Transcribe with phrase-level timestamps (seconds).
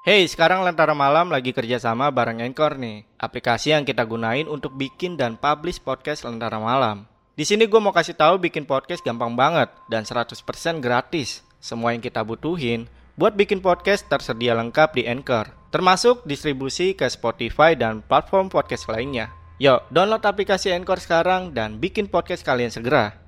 [0.00, 5.20] Hey, sekarang Lentera Malam lagi kerjasama bareng Anchor nih, aplikasi yang kita gunain untuk bikin
[5.20, 7.04] dan publish podcast Lentera Malam.
[7.36, 10.40] Di sini gue mau kasih tahu bikin podcast gampang banget dan 100%
[10.80, 11.44] gratis.
[11.60, 17.76] Semua yang kita butuhin buat bikin podcast tersedia lengkap di Anchor, termasuk distribusi ke Spotify
[17.76, 19.28] dan platform podcast lainnya.
[19.60, 23.20] Yuk, download aplikasi Anchor sekarang dan bikin podcast kalian segera.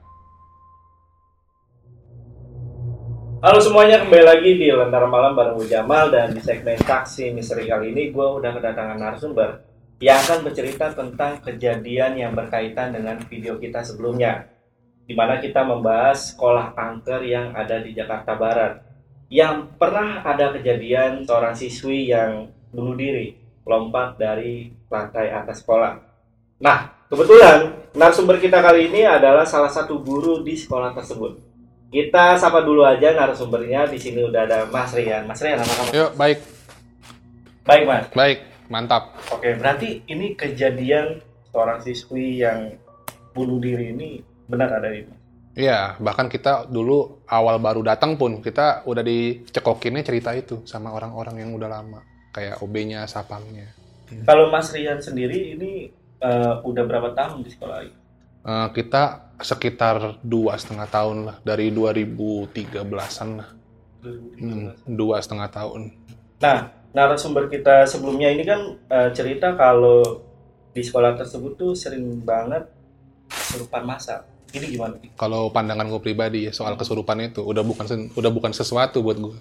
[3.42, 7.66] Halo semuanya, kembali lagi di Lentera Malam bareng gue Jamal dan di segmen Taksi Misteri
[7.66, 9.66] kali ini gue udah kedatangan narasumber
[9.98, 14.46] yang akan bercerita tentang kejadian yang berkaitan dengan video kita sebelumnya
[15.10, 18.78] di mana kita membahas sekolah kanker yang ada di Jakarta Barat
[19.26, 23.34] yang pernah ada kejadian seorang siswi yang bunuh diri
[23.66, 25.98] lompat dari lantai atas sekolah.
[26.62, 31.51] Nah, kebetulan narasumber kita kali ini adalah salah satu guru di sekolah tersebut.
[31.92, 33.84] Kita sapa dulu aja narasumbernya.
[33.84, 35.28] Di sini udah ada Mas Rian.
[35.28, 35.92] Mas Rian, apa kabar?
[35.92, 36.38] Yuk, baik.
[37.68, 38.04] Baik, Mas.
[38.16, 38.38] Baik,
[38.72, 39.12] mantap.
[39.28, 41.20] Oke, berarti ini kejadian
[41.52, 42.72] seorang siswi yang
[43.36, 45.12] bunuh diri ini benar ada itu?
[45.52, 51.44] Iya, bahkan kita dulu awal baru datang pun kita udah dicekokinnya cerita itu sama orang-orang
[51.44, 52.00] yang udah lama,
[52.32, 53.68] kayak OB-nya, sapamnya.
[54.08, 54.24] Hmm.
[54.24, 55.92] Kalau Mas Rian sendiri ini
[56.24, 58.01] uh, udah berapa tahun di sekolah ini?
[58.42, 63.48] Uh, kita sekitar dua setengah tahun lah dari 2013an lah.
[64.02, 65.94] Hmm, dua setengah tahun.
[66.42, 70.26] Nah narasumber kita sebelumnya ini kan uh, cerita kalau
[70.74, 72.66] di sekolah tersebut tuh sering banget
[73.30, 74.26] kesurupan masa.
[74.52, 75.00] Ini gimana?
[75.16, 79.36] Kalau pandangan gue pribadi ya soal kesurupan itu udah bukan udah bukan sesuatu buat gue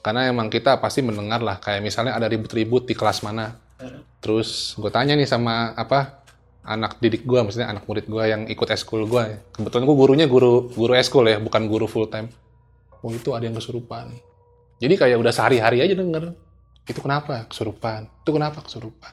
[0.00, 3.60] karena emang kita pasti mendengar lah kayak misalnya ada ribut-ribut di kelas mana.
[4.20, 6.19] Terus gue tanya nih sama apa
[6.64, 9.52] anak didik gue, maksudnya anak murid gue yang ikut eskul gue.
[9.52, 12.28] Kebetulan gue gurunya guru guru eskul ya, bukan guru full time.
[13.00, 14.12] Oh itu ada yang kesurupan.
[14.80, 16.36] Jadi kayak udah sehari-hari aja denger.
[16.84, 18.08] Itu kenapa kesurupan?
[18.24, 19.12] Itu kenapa kesurupan?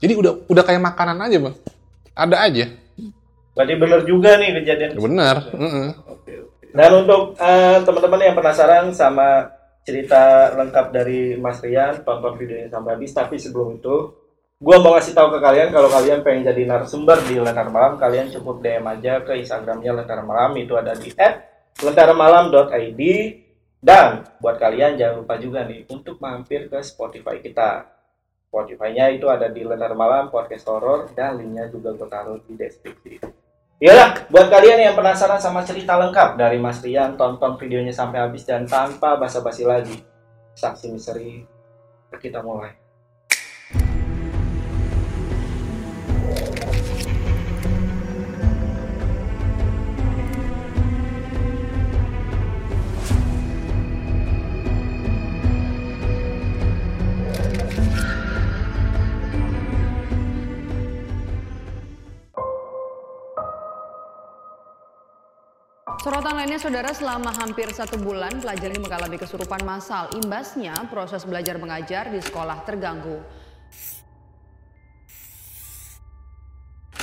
[0.00, 1.56] Jadi udah udah kayak makanan aja bang.
[2.16, 2.66] Ada aja.
[3.52, 4.90] Berarti bener juga nih kejadian.
[4.96, 5.36] Bener.
[5.52, 5.88] Uh -uh.
[6.16, 6.64] Oke, oke.
[6.72, 9.52] Dan untuk uh, teman-teman yang penasaran sama
[9.84, 13.12] cerita lengkap dari Mas Rian, tonton videonya sampai habis.
[13.12, 13.96] Tapi sebelum itu,
[14.60, 18.28] Gua mau kasih tahu ke kalian kalau kalian pengen jadi narasumber di Lentera Malam, kalian
[18.28, 21.08] cukup DM aja ke Instagramnya Lentera Malam, itu ada di
[21.80, 23.00] @lentaramalam.id
[23.80, 27.88] dan buat kalian jangan lupa juga nih untuk mampir ke Spotify kita.
[28.52, 33.16] Spotify-nya itu ada di Lentera Malam Podcast Horror dan linknya juga gue taruh di deskripsi.
[33.80, 38.44] Iyalah, buat kalian yang penasaran sama cerita lengkap dari Mas Rian, tonton videonya sampai habis
[38.44, 40.04] dan tanpa basa-basi lagi.
[40.52, 41.48] Saksi misteri,
[42.20, 42.89] kita mulai.
[66.00, 70.08] Sorotan lainnya, saudara, selama hampir satu bulan pelajar ini mengalami kesurupan massal.
[70.16, 73.20] Imbasnya, proses belajar mengajar di sekolah terganggu.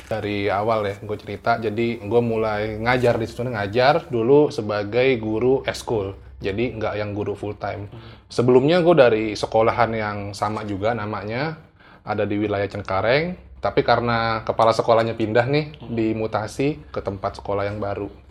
[0.10, 5.62] Dari awal ya, gue cerita, jadi gue mulai ngajar di situ, ngajar dulu sebagai guru
[5.70, 6.18] eskul.
[6.42, 7.94] Jadi nggak yang guru full time.
[8.34, 11.54] Sebelumnya gue dari sekolahan yang sama juga namanya,
[12.02, 17.78] ada di wilayah Cengkareng, tapi karena kepala sekolahnya pindah nih, dimutasi ke tempat sekolah yang
[17.78, 18.26] baru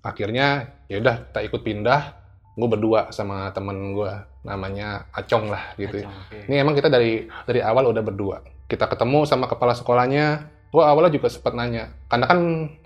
[0.00, 2.20] akhirnya ya udah tak ikut pindah
[2.56, 4.12] gue berdua sama temen gue
[4.44, 6.42] namanya Acong lah gitu Acong, okay.
[6.48, 8.36] ini emang kita dari dari awal udah berdua.
[8.70, 10.46] Kita ketemu sama kepala sekolahnya.
[10.70, 12.40] Gue awalnya juga sempat nanya karena kan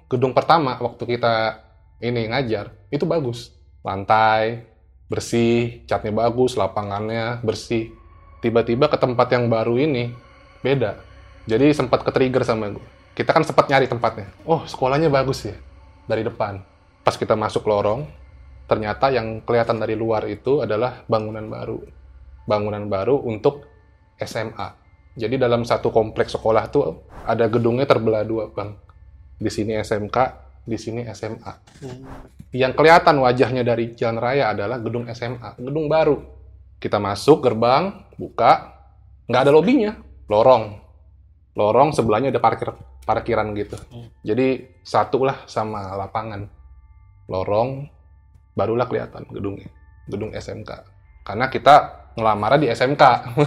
[0.09, 1.65] gedung pertama waktu kita
[2.01, 3.53] ini ngajar itu bagus.
[3.85, 4.65] Lantai
[5.09, 7.93] bersih catnya bagus lapangannya bersih.
[8.41, 10.13] Tiba-tiba ke tempat yang baru ini
[10.65, 11.01] beda.
[11.45, 14.27] Jadi sempat ke trigger sama gue kita kan sempat nyari tempatnya.
[14.43, 15.57] Oh sekolahnya bagus ya
[16.09, 16.74] dari depan
[17.04, 18.09] Pas kita masuk lorong,
[18.65, 21.78] ternyata yang kelihatan dari luar itu adalah bangunan baru.
[22.48, 23.68] Bangunan baru untuk
[24.16, 24.68] SMA.
[25.15, 28.80] Jadi dalam satu kompleks sekolah tuh ada gedungnya terbelah dua, Bang.
[29.36, 30.16] Di sini SMK,
[30.65, 31.53] di sini SMA.
[31.84, 32.01] Hmm.
[32.56, 36.16] Yang kelihatan wajahnya dari jalan raya adalah gedung SMA, gedung baru.
[36.80, 38.74] Kita masuk gerbang, buka,
[39.28, 39.92] nggak ada lobinya,
[40.27, 40.80] lorong.
[41.54, 42.72] Lorong sebelahnya ada parkir
[43.04, 43.77] parkiran gitu.
[43.92, 44.09] Hmm.
[44.24, 46.48] Jadi satu lah sama lapangan
[47.30, 47.88] lorong,
[48.53, 49.71] barulah kelihatan gedungnya,
[50.09, 50.71] gedung SMK.
[51.24, 51.74] Karena kita
[52.15, 53.03] ngelamar di SMK.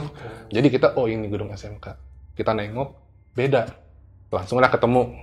[0.55, 1.85] Jadi kita, oh ini gedung SMK.
[2.33, 2.89] Kita nengok,
[3.37, 3.63] beda.
[4.33, 5.13] Langsunglah ketemu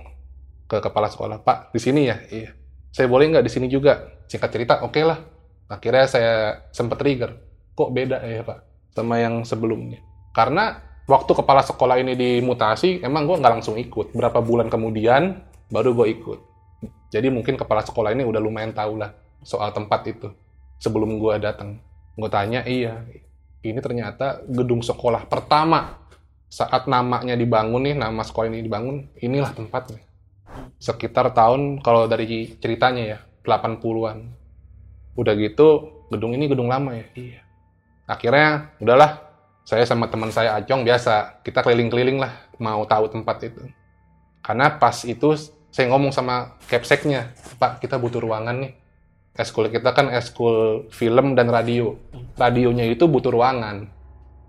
[0.65, 2.17] ke kepala sekolah, Pak, di sini ya?
[2.31, 2.51] Iya.
[2.89, 4.23] Saya boleh nggak di sini juga?
[4.25, 5.19] Singkat cerita, oke okay lah.
[5.69, 6.33] Akhirnya saya
[6.71, 7.35] sempat trigger.
[7.75, 8.75] Kok beda ya, Pak?
[8.95, 9.99] sama yang sebelumnya.
[10.31, 14.15] Karena waktu kepala sekolah ini dimutasi, emang gue nggak langsung ikut.
[14.15, 16.39] Berapa bulan kemudian baru gue ikut.
[17.15, 20.27] Jadi mungkin kepala sekolah ini udah lumayan tahu lah soal tempat itu
[20.83, 21.79] sebelum gue datang.
[22.19, 23.07] Gue tanya, iya,
[23.63, 26.05] ini ternyata gedung sekolah pertama
[26.51, 29.99] saat namanya dibangun nih, nama sekolah ini dibangun, inilah tempatnya.
[30.79, 34.31] Sekitar tahun, kalau dari ceritanya ya, 80-an.
[35.19, 35.67] Udah gitu,
[36.11, 37.07] gedung ini gedung lama ya?
[37.11, 37.39] Iya.
[38.07, 39.19] Akhirnya, udahlah,
[39.65, 42.31] saya sama teman saya Acong biasa, kita keliling-keliling lah,
[42.61, 43.63] mau tahu tempat itu.
[44.45, 45.35] Karena pas itu,
[45.75, 48.71] saya ngomong sama capseknya, Pak, kita butuh ruangan nih.
[49.35, 51.99] Eskul kita kan eskul film dan radio.
[52.39, 53.91] Radionya itu butuh ruangan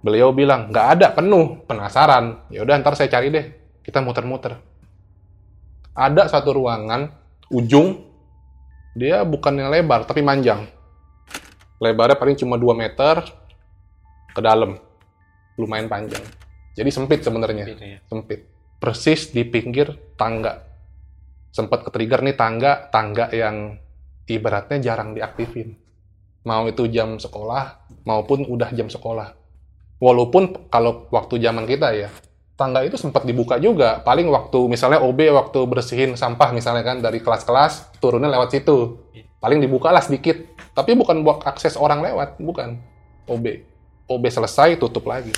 [0.07, 2.47] Beliau bilang, nggak ada, penuh, penasaran.
[2.47, 3.43] Ya udah ntar saya cari deh.
[3.83, 4.55] Kita muter-muter.
[5.99, 7.11] Ada satu ruangan,
[7.51, 8.07] ujung,
[8.95, 10.63] dia bukannya lebar, tapi manjang.
[11.83, 13.19] Lebarnya paling cuma 2 meter
[14.31, 14.79] ke dalam.
[15.59, 16.23] Lumayan panjang.
[16.79, 17.67] Jadi sempit sebenarnya.
[17.67, 17.99] Ya.
[18.07, 18.47] Sempit.
[18.79, 20.66] Persis di pinggir tangga.
[21.57, 23.81] Sempat ke-trigger nih tangga, tangga yang
[24.29, 25.73] ibaratnya jarang diaktifin.
[26.45, 29.47] Mau itu jam sekolah, maupun udah jam sekolah
[29.97, 32.13] Walaupun kalau waktu zaman kita ya,
[32.53, 34.05] tangga itu sempat dibuka juga.
[34.05, 39.01] Paling waktu misalnya OB waktu bersihin sampah misalnya kan dari kelas-kelas turunnya lewat situ.
[39.41, 40.37] Paling dibuka lah sedikit.
[40.77, 42.77] Tapi bukan buat akses orang lewat, bukan.
[43.25, 43.45] OB.
[44.13, 45.33] OB selesai tutup lagi.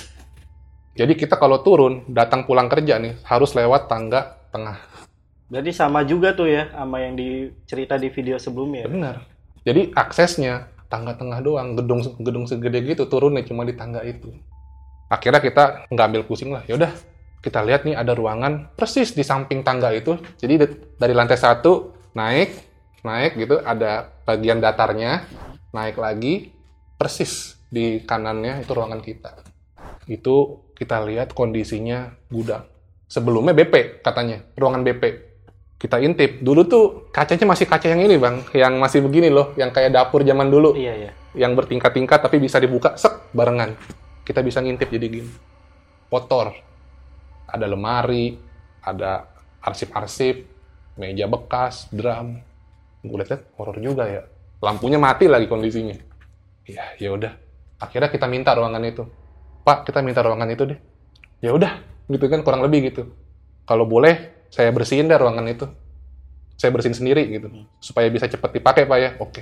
[0.99, 5.07] Jadi kita kalau turun, datang pulang kerja nih, harus lewat tangga tengah.
[5.49, 8.85] Jadi sama juga tuh ya sama yang dicerita di video sebelumnya.
[8.85, 9.25] Benar.
[9.65, 14.29] Jadi aksesnya tangga tengah doang, gedung gedung segede gitu turunnya cuma di tangga itu.
[15.09, 16.93] Akhirnya kita nggak ambil pusing lah, yaudah
[17.41, 20.21] kita lihat nih ada ruangan persis di samping tangga itu.
[20.37, 20.53] Jadi
[21.01, 22.49] dari lantai satu naik,
[23.01, 25.25] naik gitu, ada bagian datarnya,
[25.73, 26.53] naik lagi,
[26.97, 29.33] persis di kanannya itu ruangan kita.
[30.05, 32.65] Itu kita lihat kondisinya gudang.
[33.09, 35.28] Sebelumnya BP katanya, ruangan BP
[35.79, 36.43] kita intip.
[36.43, 40.27] Dulu tuh kacanya masih kaca yang ini bang, yang masih begini loh, yang kayak dapur
[40.27, 40.75] zaman dulu.
[40.75, 41.11] Iya iya.
[41.33, 43.79] Yang bertingkat-tingkat tapi bisa dibuka sek barengan.
[44.27, 45.31] Kita bisa ngintip jadi gini.
[46.11, 46.51] Kotor.
[47.49, 48.37] Ada lemari,
[48.83, 49.25] ada
[49.63, 50.45] arsip-arsip,
[50.99, 52.37] meja bekas, drum.
[53.01, 54.21] Gue lihat horor juga ya.
[54.59, 55.95] Lampunya mati lagi kondisinya.
[56.67, 57.33] Iya, ya udah.
[57.79, 59.07] Akhirnya kita minta ruangan itu.
[59.63, 60.79] Pak, kita minta ruangan itu deh.
[61.39, 61.79] Ya udah,
[62.11, 63.15] gitu kan kurang lebih gitu.
[63.63, 65.65] Kalau boleh saya bersihin deh ruangan itu.
[66.59, 67.47] Saya bersihin sendiri gitu.
[67.79, 69.09] Supaya bisa cepat dipakai Pak ya.
[69.21, 69.41] Oke.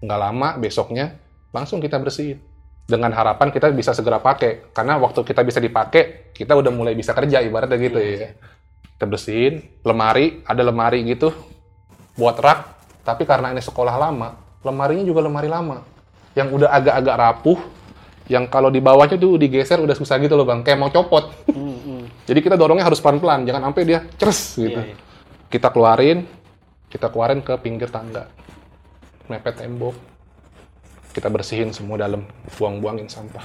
[0.00, 1.18] Nggak lama besoknya
[1.52, 2.40] langsung kita bersihin.
[2.84, 4.72] Dengan harapan kita bisa segera pakai.
[4.72, 8.32] Karena waktu kita bisa dipakai, kita udah mulai bisa kerja ibaratnya gitu ya.
[8.96, 11.34] Kita bersihin, lemari, ada lemari gitu
[12.14, 12.58] buat rak,
[13.02, 15.82] tapi karena ini sekolah lama, lemarinya juga lemari lama.
[16.34, 17.58] Yang udah agak-agak rapuh,
[18.24, 21.28] yang kalau di bawahnya tuh digeser udah susah gitu loh bang, kayak mau copot.
[21.52, 22.02] Hmm, hmm.
[22.24, 24.80] Jadi kita dorongnya harus pelan-pelan, jangan sampai dia ceres gitu.
[24.80, 24.96] Iya, iya.
[25.52, 26.24] Kita keluarin,
[26.88, 28.32] kita keluarin ke pinggir tangga,
[29.28, 29.92] mepet tembok,
[31.12, 32.24] kita bersihin semua dalam,
[32.56, 33.44] buang-buangin sampah.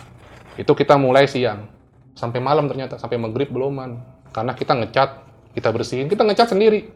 [0.55, 1.67] Itu kita mulai siang,
[2.15, 3.99] sampai malam ternyata, sampai maghrib beluman.
[4.31, 5.09] Karena kita ngecat,
[5.57, 6.87] kita bersihin, kita ngecat sendiri.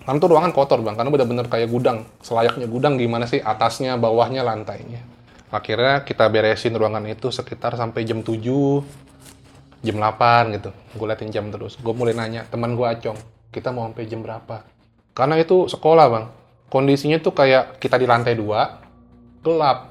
[0.00, 4.40] Karena tuh ruangan kotor bang, karena benar-benar kayak gudang, selayaknya gudang gimana sih atasnya, bawahnya,
[4.40, 5.04] lantainya.
[5.50, 8.38] Akhirnya kita beresin ruangan itu sekitar sampai jam 7,
[9.82, 10.70] jam 8 gitu.
[10.94, 11.74] Gue liatin jam terus.
[11.74, 13.18] Gue mulai nanya, teman gue Acong,
[13.50, 14.62] kita mau sampai jam berapa?
[15.10, 16.26] Karena itu sekolah bang.
[16.70, 18.78] Kondisinya tuh kayak kita di lantai dua,
[19.42, 19.90] gelap.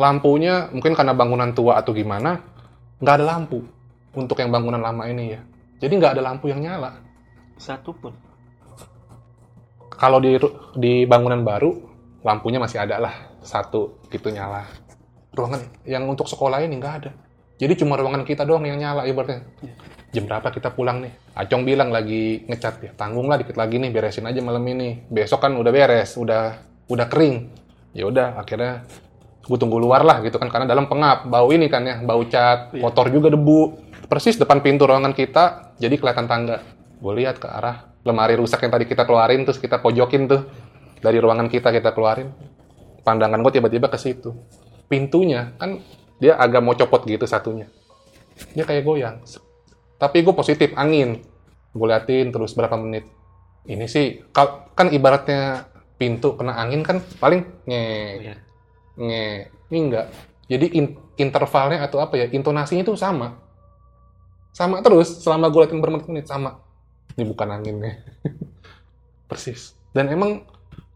[0.00, 2.40] Lampunya mungkin karena bangunan tua atau gimana,
[2.98, 3.60] nggak ada lampu
[4.16, 5.40] untuk yang bangunan lama ini ya.
[5.84, 6.96] Jadi nggak ada lampu yang nyala.
[7.60, 8.16] Satu pun.
[9.94, 10.40] Kalau di
[10.74, 11.76] di bangunan baru,
[12.24, 13.14] lampunya masih ada lah
[13.44, 14.64] satu gitu nyala.
[15.34, 17.10] Ruangan yang untuk sekolah ini nggak ada.
[17.58, 19.46] Jadi cuma ruangan kita doang yang nyala ibaratnya.
[20.14, 21.12] Jam berapa kita pulang nih?
[21.34, 25.02] Acong bilang lagi ngecat ya, tanggung lah dikit lagi nih, beresin aja malam ini.
[25.10, 26.54] Besok kan udah beres, udah
[26.86, 27.50] udah kering.
[27.94, 28.86] Ya udah, akhirnya
[29.44, 32.72] gue tunggu luar lah gitu kan karena dalam pengap bau ini kan ya bau cat
[32.72, 32.80] iya.
[32.80, 33.76] kotor juga debu
[34.08, 36.64] persis depan pintu ruangan kita jadi kelihatan tangga
[36.96, 40.48] gue lihat ke arah lemari rusak yang tadi kita keluarin terus kita pojokin tuh
[41.04, 42.32] dari ruangan kita kita keluarin
[43.04, 44.32] pandangan gue tiba-tiba ke situ
[44.88, 45.80] pintunya kan
[46.22, 47.68] dia agak mau copot gitu satunya.
[48.54, 49.16] Dia kayak goyang.
[49.98, 51.22] Tapi gue positif, angin.
[51.74, 53.06] Gue liatin terus berapa menit.
[53.64, 54.20] Ini sih,
[54.76, 57.84] kan ibaratnya pintu kena angin kan paling nge,
[58.20, 58.34] iya.
[58.98, 59.24] nge,
[59.72, 60.06] ini enggak.
[60.50, 60.86] Jadi in,
[61.16, 63.40] intervalnya atau apa ya, intonasinya itu sama.
[64.54, 66.62] Sama terus, selama gue liatin bermenit-menit, sama.
[67.18, 68.04] Ini bukan anginnya.
[69.30, 69.74] Persis.
[69.90, 70.46] Dan emang,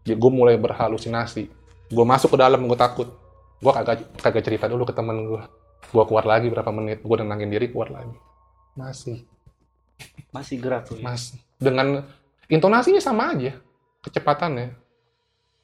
[0.07, 1.49] ya gue mulai berhalusinasi.
[1.89, 3.18] Gue masuk ke dalam, gue takut
[3.59, 5.41] gue kagak kagak cerita dulu ke temen gue
[5.89, 8.13] Gue keluar lagi berapa menit, gue nenangin diri keluar lagi.
[8.77, 9.25] Masih,
[10.29, 11.01] Masih gerak tuh.
[11.01, 11.03] ya?
[11.03, 11.41] masih.
[11.57, 12.05] Dengan
[12.45, 13.57] intonasinya sama aja,
[14.05, 14.77] kecepatannya.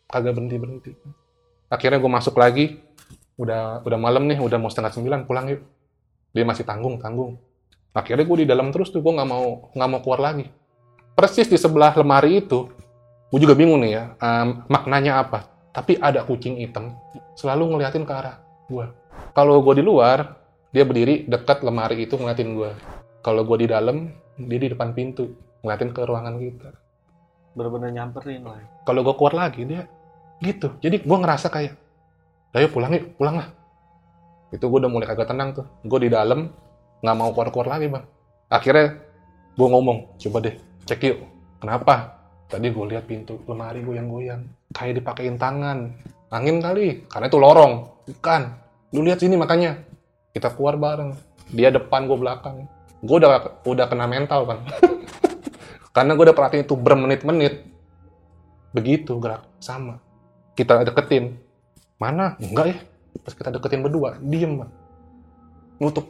[0.09, 0.91] Kagak berhenti-berhenti.
[1.69, 2.81] Akhirnya gue masuk lagi,
[3.37, 5.61] udah udah malam nih, udah mau setengah sembilan, pulang yuk.
[6.33, 7.37] Dia masih tanggung, tanggung.
[7.95, 10.49] Akhirnya gue di dalam terus tuh, gue nggak mau nggak mau keluar lagi.
[11.15, 12.67] Persis di sebelah lemari itu,
[13.29, 15.47] gue juga bingung nih ya, em, maknanya apa.
[15.75, 16.95] Tapi ada kucing hitam,
[17.35, 18.39] selalu ngeliatin ke arah
[18.71, 18.87] gue.
[19.35, 20.39] Kalau gue di luar,
[20.71, 22.71] dia berdiri dekat lemari itu ngeliatin gue.
[23.19, 24.07] Kalau gue di dalam,
[24.39, 25.35] dia di depan pintu,
[25.67, 26.69] ngeliatin ke ruangan kita.
[27.59, 28.55] Bener-bener nyamperin lah.
[28.55, 28.67] ya.
[28.87, 29.83] Kalau gue keluar lagi, dia
[30.39, 30.79] gitu.
[30.79, 31.75] Jadi gue ngerasa kayak,
[32.55, 33.47] ayo pulang yuk, pulang lah.
[34.55, 35.67] Itu gue udah mulai kagak tenang tuh.
[35.83, 36.55] Gue di dalam,
[37.03, 38.05] nggak mau keluar-keluar lagi bang.
[38.47, 38.95] Akhirnya
[39.59, 40.55] gue ngomong, coba deh,
[40.87, 41.19] cek yuk.
[41.59, 42.15] Kenapa?
[42.45, 44.41] Tadi gue lihat pintu lemari gue yang goyang.
[44.69, 45.97] Kayak dipakein tangan.
[46.29, 47.73] Angin kali, karena itu lorong.
[48.05, 48.41] Bukan.
[48.93, 49.81] Lu lihat sini makanya.
[50.29, 51.15] Kita keluar bareng.
[51.49, 52.69] Dia depan, gue belakang.
[53.01, 54.59] Gue udah udah kena mental kan.
[55.95, 57.65] karena gue udah perhatiin itu bermenit-menit.
[58.75, 59.97] Begitu gerak sama.
[60.53, 61.39] Kita deketin.
[61.97, 62.37] Mana?
[62.37, 62.77] Enggak ya.
[63.23, 64.71] Pas kita deketin berdua, diem bang.
[65.79, 66.05] Nutup.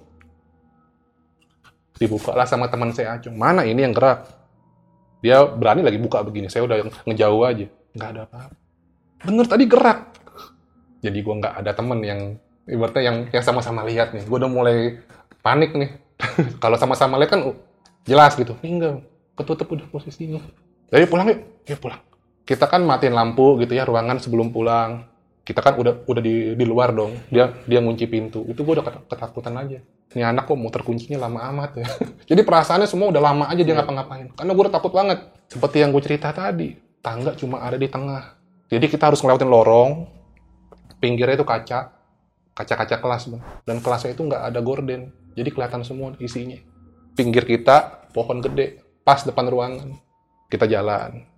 [1.96, 3.39] Dibuka lah sama teman saya Acung.
[3.39, 4.27] Mana ini yang gerak?
[5.25, 6.53] Dia berani lagi buka begini.
[6.53, 7.65] Saya udah ngejauh aja.
[7.98, 8.55] Nggak ada apa-apa.
[9.25, 10.00] Bener tadi gerak.
[11.01, 12.38] Jadi gue nggak ada temen yang
[12.70, 14.22] ibaratnya yang yang sama-sama lihat nih.
[14.29, 15.01] Gue udah mulai
[15.41, 15.98] panik nih.
[16.63, 17.58] Kalau sama-sama lihat kan uh,
[18.05, 18.53] jelas gitu.
[18.62, 19.01] Ini enggak.
[19.34, 20.46] Ketutup udah posisinya.
[20.94, 21.39] Jadi pulang yuk.
[21.74, 22.01] Yuk pulang.
[22.46, 25.10] Kita kan matiin lampu gitu ya ruangan sebelum pulang.
[25.45, 27.13] Kita kan udah udah di, di luar dong.
[27.29, 28.41] Dia dia ngunci pintu.
[28.49, 29.77] Itu gue udah ket- ketakutan aja.
[30.17, 31.87] Ini anak kok muter kuncinya lama amat ya.
[32.33, 34.33] Jadi perasaannya semua udah lama aja dia ngapa-ngapain.
[34.33, 35.21] Karena gue udah takut banget.
[35.45, 36.73] Seperti yang gue cerita tadi.
[37.05, 38.33] Tangga cuma ada di tengah.
[38.73, 39.91] Jadi kita harus ngelewatin lorong.
[40.97, 41.93] Pinggirnya itu kaca.
[42.57, 43.23] Kaca-kaca kelas.
[43.29, 43.43] Bang.
[43.69, 45.13] Dan kelasnya itu nggak ada gorden.
[45.37, 46.57] Jadi kelihatan semua isinya.
[47.13, 48.81] Pinggir kita pohon gede.
[49.05, 49.93] Pas depan ruangan.
[50.49, 51.35] Kita jalan.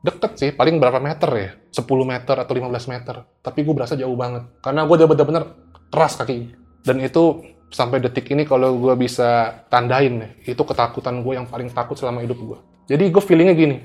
[0.00, 1.50] Deket sih, paling berapa meter ya?
[1.76, 3.20] 10 meter atau 15 meter.
[3.44, 4.48] Tapi gue berasa jauh banget.
[4.64, 5.44] Karena gue udah bener-bener
[5.92, 6.56] keras kaki.
[6.80, 11.68] Dan itu sampai detik ini kalau gue bisa tandain nih, itu ketakutan gue yang paling
[11.70, 12.58] takut selama hidup gue.
[12.88, 13.76] Jadi gue feelingnya gini,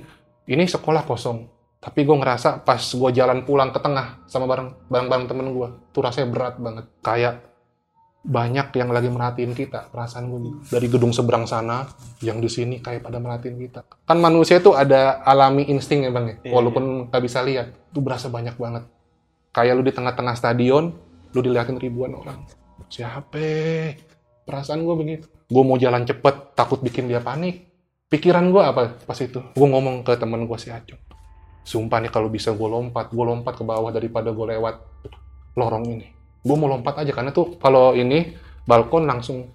[0.48, 1.52] ini sekolah kosong.
[1.84, 6.02] Tapi gue ngerasa pas gue jalan pulang ke tengah sama bareng bareng-bareng temen gue, tuh
[6.02, 6.86] rasanya berat banget.
[7.06, 7.46] Kayak
[8.26, 10.58] banyak yang lagi merhatiin kita, perasaan gue gitu.
[10.74, 11.86] Dari gedung seberang sana,
[12.26, 13.86] yang di sini kayak pada merhatiin kita.
[13.86, 17.70] Kan manusia tuh ada alami insting ya bang ya, Iya, walaupun nggak bisa lihat.
[17.94, 18.90] Itu berasa banyak banget.
[19.54, 20.90] Kayak lu di tengah-tengah stadion,
[21.38, 22.50] lu diliatin ribuan orang.
[22.90, 23.46] Siapa?
[24.44, 25.26] Perasaan gue begitu.
[25.46, 27.70] Gue mau jalan cepet, takut bikin dia panik.
[28.10, 29.38] Pikiran gue apa pas itu?
[29.54, 31.02] Gue ngomong ke temen gue si Acung.
[31.66, 34.76] Sumpah nih kalau bisa gue lompat, gue lompat ke bawah daripada gue lewat
[35.58, 36.15] lorong ini.
[36.46, 38.38] Gue mau lompat aja karena tuh kalau ini
[38.70, 39.50] balkon langsung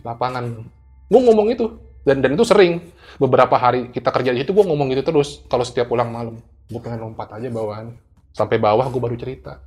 [0.00, 0.64] lapangan.
[1.12, 1.68] Gue ngomong itu
[2.08, 2.80] dan dan itu sering.
[3.20, 6.40] Beberapa hari kita kerja di situ gue ngomong gitu terus kalau setiap pulang malam.
[6.72, 7.92] Gue pengen lompat aja bawahan.
[8.32, 9.60] Sampai bawah gue baru cerita.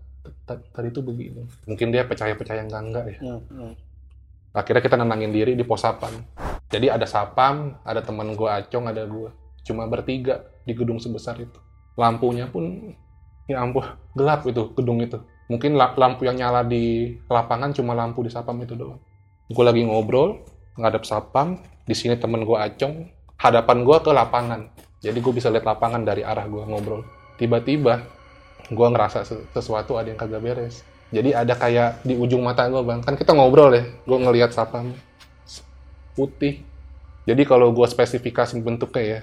[0.49, 1.45] Tadi itu begini.
[1.69, 3.17] Mungkin dia percaya percaya enggak enggak ya.
[3.21, 3.73] Hmm, hmm.
[4.55, 6.17] akhirnya kita nenangin diri di pos sapam.
[6.73, 9.29] Jadi ada sapam ada teman gue acong ada gue
[9.61, 11.61] cuma bertiga di gedung sebesar itu.
[11.93, 12.89] Lampunya pun
[13.45, 13.85] ya ampun
[14.17, 18.57] gelap itu gedung itu mungkin la- lampu yang nyala di lapangan cuma lampu di sapam
[18.61, 18.99] itu doang.
[19.49, 20.41] Gue lagi ngobrol
[20.75, 23.05] ngadep sapam di sini temen gue acong
[23.37, 24.61] hadapan gue ke lapangan.
[25.05, 27.05] Jadi gue bisa lihat lapangan dari arah gue ngobrol.
[27.37, 28.01] Tiba-tiba
[28.73, 30.81] gue ngerasa se- sesuatu ada yang kagak beres.
[31.13, 33.05] Jadi ada kayak di ujung mata gue bang.
[33.05, 34.97] Kan kita ngobrol ya gue ngelihat sapam.
[36.17, 36.65] Putih.
[37.29, 39.19] Jadi kalau gue spesifikasi bentuknya ya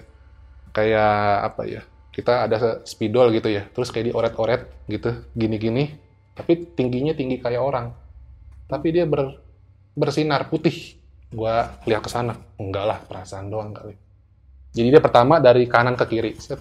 [0.72, 5.96] kayak apa ya kita ada spidol gitu ya terus kayak dioret-oret gitu gini-gini
[6.32, 7.92] tapi tingginya tinggi kayak orang.
[8.64, 9.36] Tapi dia ber,
[9.92, 10.96] bersinar putih.
[11.32, 12.36] Gua lihat ke sana.
[12.56, 13.96] Enggak lah perasaan doang kali.
[14.72, 16.32] Jadi dia pertama dari kanan ke kiri.
[16.40, 16.60] Set.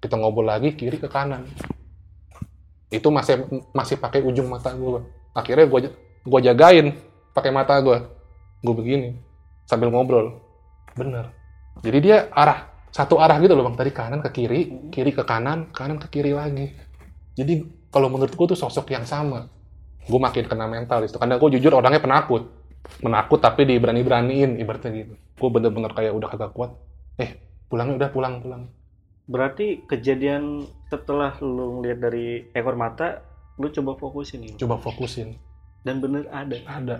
[0.00, 1.44] kita ngobrol lagi kiri ke kanan.
[2.88, 3.44] Itu masih
[3.76, 5.04] masih pakai ujung mata gua.
[5.36, 5.80] Akhirnya gua
[6.24, 6.96] gua jagain
[7.36, 8.08] pakai mata gua.
[8.64, 9.16] Gua begini
[9.68, 10.40] sambil ngobrol.
[10.96, 11.32] Bener.
[11.84, 13.76] Jadi dia arah satu arah gitu loh bang.
[13.76, 16.72] Dari kanan ke kiri kiri ke kanan kanan ke kiri lagi.
[17.36, 19.50] Jadi kalau menurut gua tuh sosok yang sama.
[20.00, 22.48] Gue makin kena mental itu karena gue jujur orangnya penakut.
[23.04, 25.14] Menakut tapi diberani-beraniin ibaratnya gitu.
[25.36, 26.72] Gue bener-bener kayak udah kagak kuat.
[27.20, 27.36] Eh
[27.68, 28.62] pulang udah pulang pulang.
[29.30, 33.22] Berarti kejadian setelah lu ngeliat dari ekor mata,
[33.60, 34.52] lu coba fokusin nih.
[34.58, 35.38] coba fokusin.
[35.86, 36.56] Dan bener ada.
[36.66, 36.96] ada.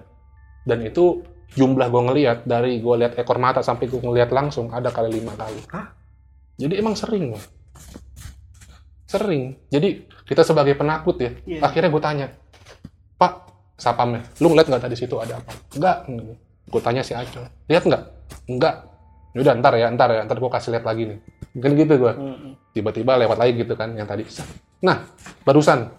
[0.62, 1.24] Dan itu
[1.58, 5.34] jumlah gue ngelihat dari gue lihat ekor mata sampai gue ngelihat langsung ada kali lima
[5.34, 5.58] kali.
[5.74, 5.96] Hah?
[6.60, 7.44] jadi emang sering Bang.
[9.08, 9.58] sering.
[9.72, 11.58] Jadi kita sebagai penakut ya Iya.
[11.66, 12.26] akhirnya gue tanya
[13.18, 15.50] pak sapamnya lu ngeliat nggak tadi situ ada apa?
[15.74, 15.96] Enggak
[16.70, 18.02] gue tanya si Acong lihat nggak?
[18.46, 18.74] Enggak
[19.34, 21.18] udah ntar ya ntar ya ntar gue kasih lihat lagi nih.
[21.58, 22.12] Kan gitu gue
[22.70, 24.22] tiba-tiba lewat lagi gitu kan yang tadi.
[24.86, 25.02] Nah
[25.42, 25.90] barusan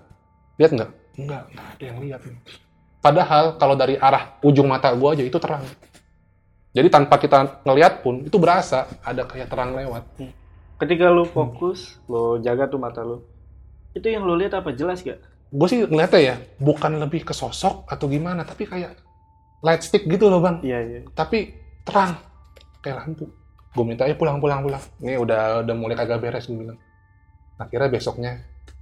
[0.55, 0.89] lihat nggak?
[1.19, 2.19] Enggak nggak ada yang lihat.
[3.01, 5.65] Padahal kalau dari arah ujung mata gue aja itu terang.
[6.71, 10.07] Jadi tanpa kita ngelihat pun itu berasa ada kayak terang lewat.
[10.79, 13.25] Ketika lu fokus, lu jaga tuh mata lu.
[13.91, 14.71] Itu yang lu lihat apa?
[14.71, 15.19] Jelas gak?
[15.51, 18.95] gue sih ngeliatnya ya bukan lebih ke sosok atau gimana tapi kayak
[19.59, 20.63] light stick gitu loh bang.
[20.63, 20.99] Iya, iya.
[21.11, 21.51] tapi
[21.83, 22.15] terang
[22.79, 23.27] kayak lampu.
[23.75, 24.79] Gue minta ya pulang pulang pulang.
[25.03, 26.79] Ini udah udah mulai kagak beres gue bilang.
[27.59, 28.31] Akhirnya besoknya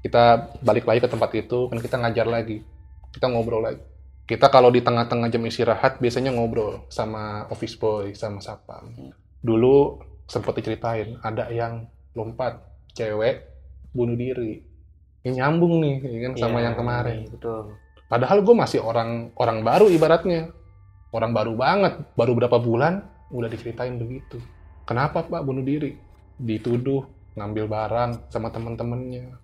[0.05, 2.61] kita balik lagi ke tempat itu kan kita ngajar lagi.
[3.09, 3.81] Kita ngobrol lagi.
[4.29, 8.93] Kita kalau di tengah-tengah jam istirahat biasanya ngobrol sama office boy sama sapam
[9.39, 9.97] dulu
[10.27, 12.59] sempet diceritain ada yang lompat
[12.91, 13.47] cewek
[13.95, 14.68] bunuh diri
[15.25, 17.75] ini nyambung nih ya kan sama Iya, yang kemarin Betul.
[18.09, 20.49] Padahal gue masih orang orang baru ibaratnya.
[21.13, 24.41] Orang baru banget, baru berapa bulan udah diceritain begitu.
[24.89, 25.93] Kenapa Pak bunuh diri?
[26.37, 27.05] Dituduh
[27.37, 29.37] ngambil barang sama temen-temennya.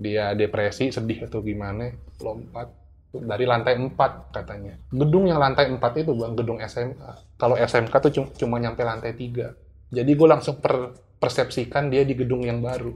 [0.00, 2.72] Dia depresi, sedih atau gimana, lompat
[3.12, 4.76] dari lantai 4 katanya.
[4.92, 7.12] Gedung yang lantai 4 itu bang, gedung SMA.
[7.36, 9.56] Kalau SMK tuh cuma, cuma nyampe lantai 3.
[9.92, 12.92] Jadi gue langsung per- persepsikan dia di gedung yang baru.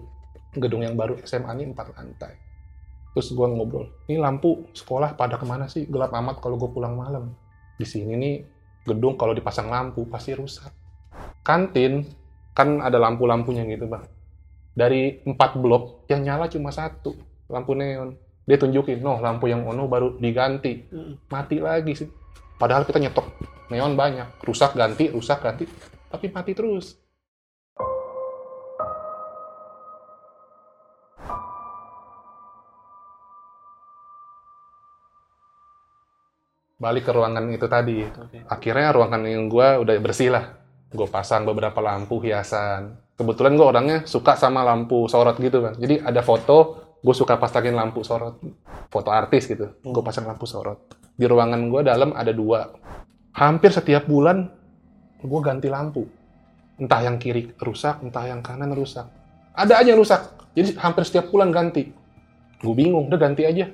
[0.54, 2.34] Gedung yang baru SMA ini 4 lantai.
[3.10, 5.86] Terus gue ngobrol, ini lampu sekolah pada ke mana sih?
[5.90, 7.34] Gelap amat kalau gue pulang malam.
[7.74, 8.34] Di sini nih
[8.86, 10.70] gedung kalau dipasang lampu pasti rusak.
[11.42, 12.06] Kantin
[12.54, 14.06] kan ada lampu-lampunya gitu bang.
[14.70, 17.18] Dari empat blok yang nyala cuma satu
[17.50, 18.14] lampu neon.
[18.46, 20.86] Dia tunjukin, noh lampu yang ono baru diganti.
[20.90, 21.14] Mm.
[21.30, 22.08] Mati lagi sih.
[22.60, 23.26] Padahal kita nyetok
[23.72, 25.64] neon banyak, rusak ganti, rusak ganti,
[26.12, 26.99] tapi mati terus.
[36.80, 38.00] Balik ke ruangan itu tadi.
[38.08, 38.40] Oke.
[38.48, 40.56] Akhirnya ruangan yang gue udah bersih lah.
[40.88, 42.96] Gue pasang beberapa lampu hiasan.
[43.20, 45.76] Kebetulan gue orangnya suka sama lampu sorot gitu kan.
[45.76, 48.40] Jadi ada foto, gue suka pasangin lampu sorot.
[48.88, 49.76] Foto artis gitu.
[49.84, 50.88] Gue pasang lampu sorot.
[51.20, 52.72] Di ruangan gue dalam ada dua.
[53.36, 54.48] Hampir setiap bulan
[55.20, 56.08] gue ganti lampu.
[56.80, 59.04] Entah yang kiri rusak, entah yang kanan rusak.
[59.52, 60.32] Ada aja yang rusak.
[60.56, 61.92] Jadi hampir setiap bulan ganti.
[62.64, 63.68] Gue bingung, udah ganti aja.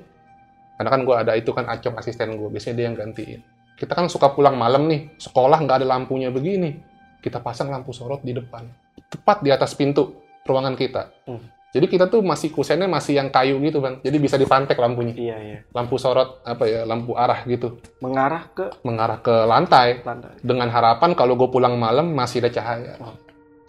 [0.77, 3.41] Karena kan gue ada itu kan acong asisten gue, biasanya dia yang gantiin.
[3.77, 6.77] Kita kan suka pulang malam nih, sekolah nggak ada lampunya begini.
[7.17, 8.65] Kita pasang lampu sorot di depan.
[9.09, 11.09] Tepat di atas pintu ruangan kita.
[11.25, 11.57] Hmm.
[11.67, 13.99] Jadi kita tuh masih kusennya masih yang kayu gitu bang.
[13.99, 15.13] Jadi bisa dipantek lampunya.
[15.13, 15.59] Iya, iya.
[15.75, 17.83] Lampu sorot apa ya, lampu arah gitu.
[17.99, 20.01] Mengarah ke Mengarah ke lantai.
[20.01, 20.39] lantai.
[20.39, 22.95] Dengan harapan kalau gue pulang malam masih ada cahaya.
[23.03, 23.13] Oh.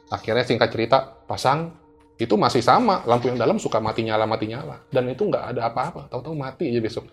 [0.09, 1.75] Akhirnya singkat cerita, pasang.
[2.19, 4.83] Itu masih sama, lampu yang dalam suka mati nyala mati nyala.
[4.91, 7.07] Dan itu nggak ada apa-apa, tahu-tahu mati aja besok.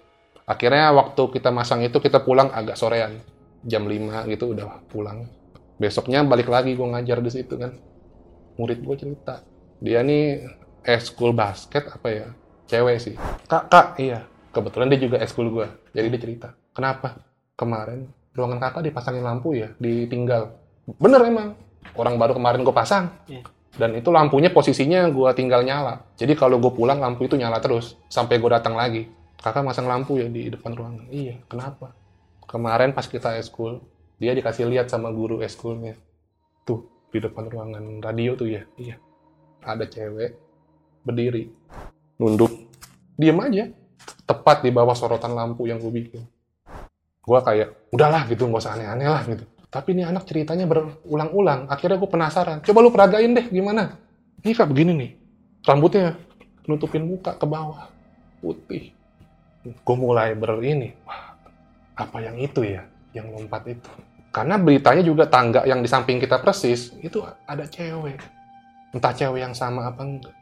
[0.50, 3.22] Akhirnya waktu kita masang itu kita pulang agak sorean,
[3.62, 5.30] jam 5 gitu udah pulang.
[5.78, 7.78] Besoknya balik lagi gue ngajar di situ kan.
[8.58, 9.46] Murid gue cerita,
[9.78, 10.41] dia nih
[10.82, 12.28] eskul basket apa ya,
[12.65, 13.15] cewek sih.
[13.46, 14.26] Kak, kak, iya.
[14.56, 16.50] Kebetulan dia juga eskul gue, jadi dia cerita.
[16.74, 17.20] Kenapa?
[17.54, 20.56] Kemarin ruangan kakak dipasangin lampu ya, ditinggal.
[20.98, 21.58] Bener emang,
[21.94, 23.12] orang baru kemarin gue pasang.
[23.28, 23.44] Iya.
[23.76, 26.08] Dan itu lampunya posisinya gue tinggal nyala.
[26.16, 29.12] Jadi kalau gue pulang lampu itu nyala terus sampai gue datang lagi.
[29.36, 31.06] Kakak masang lampu ya di depan ruangan.
[31.12, 31.92] Iya, kenapa?
[32.48, 33.84] Kemarin pas kita eskul,
[34.16, 36.00] dia dikasih lihat sama guru eskulnya.
[36.64, 38.64] Tuh, di depan ruangan radio tuh ya.
[38.80, 38.96] Iya.
[39.62, 40.40] Ada cewek
[41.04, 41.52] berdiri,
[42.18, 42.50] nunduk,
[43.20, 43.66] diem aja.
[44.26, 46.24] Tepat di bawah sorotan lampu yang gue bikin.
[47.22, 49.46] Gue kayak, udahlah gitu, nggak usah aneh-aneh lah gitu.
[49.69, 51.67] Tapi ini anak ceritanya berulang-ulang.
[51.67, 52.63] Akhirnya gue penasaran.
[52.63, 53.99] Coba lu peragain deh gimana.
[54.45, 55.12] Ini kak begini nih.
[55.65, 56.15] Rambutnya
[56.69, 57.89] nutupin muka ke bawah.
[58.39, 58.93] Putih.
[59.65, 60.93] Gue mulai ber ini.
[61.04, 61.34] Wah,
[61.97, 62.86] apa yang itu ya?
[63.15, 63.91] Yang lompat itu.
[64.36, 68.19] Karena beritanya juga tangga yang di samping kita persis, itu ada cewek.
[68.91, 70.36] Entah cewek yang sama apa enggak.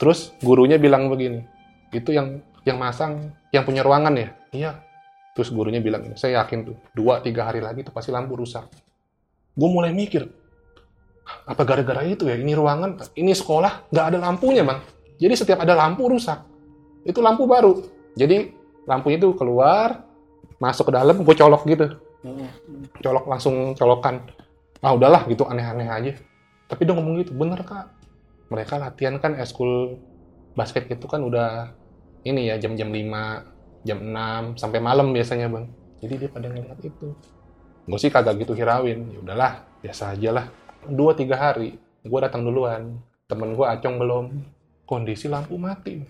[0.00, 1.44] Terus gurunya bilang begini.
[1.92, 4.28] Itu yang yang masang, yang punya ruangan ya?
[4.48, 4.72] Iya,
[5.38, 8.66] Terus gurunya bilang, saya yakin tuh, dua tiga hari lagi tuh pasti lampu rusak.
[9.54, 10.26] Gue mulai mikir,
[11.46, 12.34] apa gara-gara itu ya?
[12.34, 14.82] Ini ruangan, ini sekolah, nggak ada lampunya bang.
[15.22, 16.42] Jadi setiap ada lampu rusak,
[17.06, 17.86] itu lampu baru.
[18.18, 18.50] Jadi
[18.82, 20.02] lampunya itu keluar,
[20.58, 21.86] masuk ke dalam, gue colok gitu,
[22.98, 24.26] colok langsung colokan.
[24.82, 26.18] Ah udahlah gitu, aneh-aneh aja.
[26.66, 27.94] Tapi dia ngomong gitu, bener kak.
[28.50, 30.02] Mereka latihan kan eskul
[30.58, 31.70] basket itu kan udah
[32.26, 35.66] ini ya jam-jam 5 jam 6 sampai malam biasanya bang.
[35.98, 37.14] Jadi dia pada ngeliat itu.
[37.88, 39.10] Gue sih kagak gitu hirauin.
[39.10, 40.46] Ya udahlah biasa aja lah.
[40.86, 42.98] Dua tiga hari gue datang duluan.
[43.26, 44.26] Temen gue acong belum.
[44.86, 46.00] Kondisi lampu mati.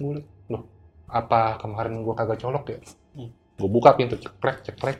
[0.00, 0.64] Gue loh
[1.10, 2.78] apa kemarin gue kagak colok ya?
[3.14, 3.30] Hmm.
[3.54, 4.98] gue buka pintu cekrek cekrek.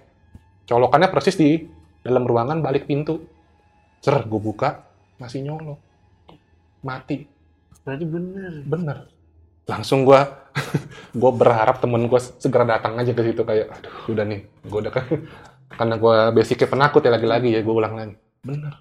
[0.65, 1.65] Colokannya persis di
[2.05, 3.25] dalam ruangan balik pintu.
[4.05, 4.85] Cer gue buka
[5.19, 5.81] masih nyolok.
[6.85, 7.25] Mati.
[7.85, 8.53] Berarti bener.
[8.65, 9.14] bener
[9.65, 10.21] langsung gue
[11.21, 14.93] gue berharap temen gue segera datang aja ke situ kayak aduh udah nih gue udah
[14.93, 15.07] kan
[15.75, 18.15] karena gue basicnya penakut ya lagi-lagi ya gue ulang lagi.
[18.47, 18.79] Bener.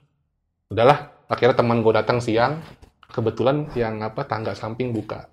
[0.69, 2.61] Udahlah akhirnya teman gue datang siang
[3.09, 5.25] kebetulan yang apa tangga samping buka.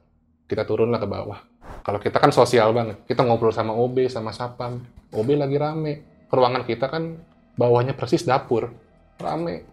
[0.48, 1.38] Kita turun lah ke bawah.
[1.84, 4.80] Kalau kita kan sosial banget kita ngobrol sama OB sama sapam.
[5.12, 5.94] OB lagi rame.
[6.30, 7.20] Ruangan kita kan
[7.58, 8.72] bawahnya persis dapur.
[9.20, 9.66] Rame.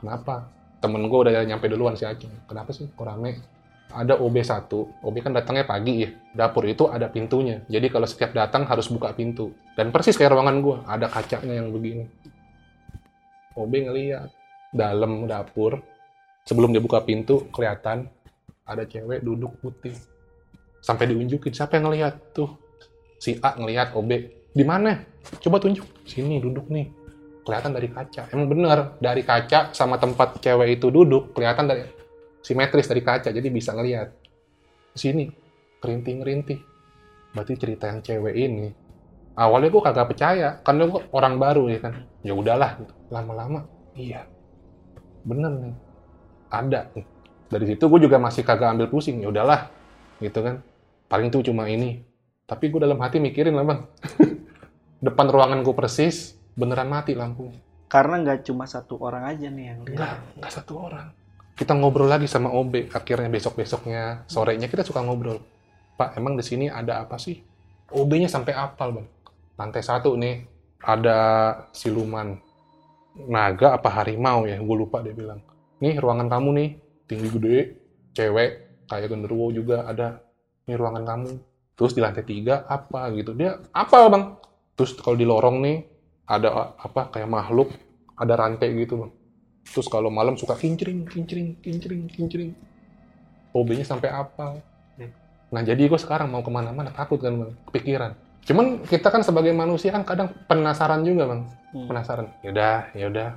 [0.00, 0.48] Kenapa?
[0.80, 2.48] Temen gue udah nyampe duluan si Aceh.
[2.48, 3.55] Kenapa sih kok rame
[3.92, 4.66] ada OB1
[5.02, 6.10] OB kan datangnya pagi ya.
[6.34, 7.62] Dapur itu ada pintunya.
[7.70, 9.54] Jadi kalau setiap datang harus buka pintu.
[9.78, 12.04] Dan persis kayak ruangan gue ada kacanya yang begini.
[13.56, 14.28] OB ngeliat
[14.74, 15.80] dalam dapur
[16.44, 18.10] sebelum dia buka pintu kelihatan
[18.66, 19.94] ada cewek duduk putih.
[20.82, 22.52] Sampai diunjukin siapa yang ngelihat tuh?
[23.16, 24.10] Si A ngelihat OB
[24.52, 25.00] di mana?
[25.40, 25.84] Coba tunjuk.
[26.04, 26.92] Sini duduk nih.
[27.46, 28.28] Kelihatan dari kaca.
[28.34, 31.95] Emang bener dari kaca sama tempat cewek itu duduk kelihatan dari
[32.46, 34.14] simetris dari kaca jadi bisa ngelihat
[34.94, 35.26] sini
[35.82, 36.62] kerinting rintih
[37.34, 38.86] berarti cerita yang cewek ini
[39.36, 41.94] awalnya gue kagak percaya karena gue orang baru ya kan.
[42.24, 42.92] Ya udahlah gitu.
[43.12, 44.26] lama-lama iya.
[45.22, 45.76] Bener nih
[46.50, 47.06] ada nih.
[47.46, 49.70] Dari situ gue juga masih kagak ambil pusing ya udahlah
[50.18, 50.64] gitu kan.
[51.06, 52.02] Paling tuh cuma ini.
[52.48, 53.80] Tapi gue dalam hati mikirin lah bang.
[55.06, 57.60] Depan ruangan gue persis beneran mati lampunya.
[57.86, 59.94] Karena nggak cuma satu orang aja nih yang lihat.
[59.94, 61.06] enggak enggak satu orang
[61.56, 65.40] kita ngobrol lagi sama OB akhirnya besok besoknya sorenya kita suka ngobrol.
[65.96, 67.40] Pak emang di sini ada apa sih?
[67.88, 69.08] OB-nya sampai apal bang.
[69.56, 70.44] Lantai satu nih
[70.84, 71.18] ada
[71.72, 72.36] siluman
[73.16, 74.60] naga apa harimau ya?
[74.60, 75.40] Gue lupa dia bilang.
[75.80, 76.68] Nih ruangan kamu nih
[77.08, 77.58] tinggi gede
[78.12, 80.20] cewek kayak genderuwo juga ada.
[80.68, 81.30] Ini ruangan kamu
[81.72, 83.32] terus di lantai tiga apa gitu.
[83.32, 84.36] Dia apal bang.
[84.76, 85.76] Terus kalau di lorong nih
[86.28, 87.72] ada apa kayak makhluk
[88.20, 89.12] ada rantai gitu bang
[89.66, 92.50] terus kalau malam suka kincring kincring kincring kincring.
[93.56, 94.60] OB-nya sampai apal.
[95.46, 97.52] Nah jadi gue sekarang mau ke mana-mana takut kan bang?
[97.70, 98.12] Kepikiran.
[98.46, 101.42] Cuman kita kan sebagai manusia kan kadang penasaran juga bang.
[101.74, 101.86] Hmm.
[101.90, 102.26] penasaran.
[102.42, 103.30] Yaudah yaudah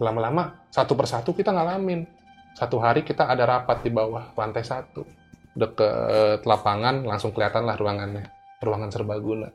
[0.00, 2.08] lama-lama satu persatu kita ngalamin.
[2.52, 5.04] Satu hari kita ada rapat di bawah lantai satu.
[5.52, 8.28] Deket lapangan langsung kelihatan lah ruangannya.
[8.60, 9.48] Ruangan serbaguna.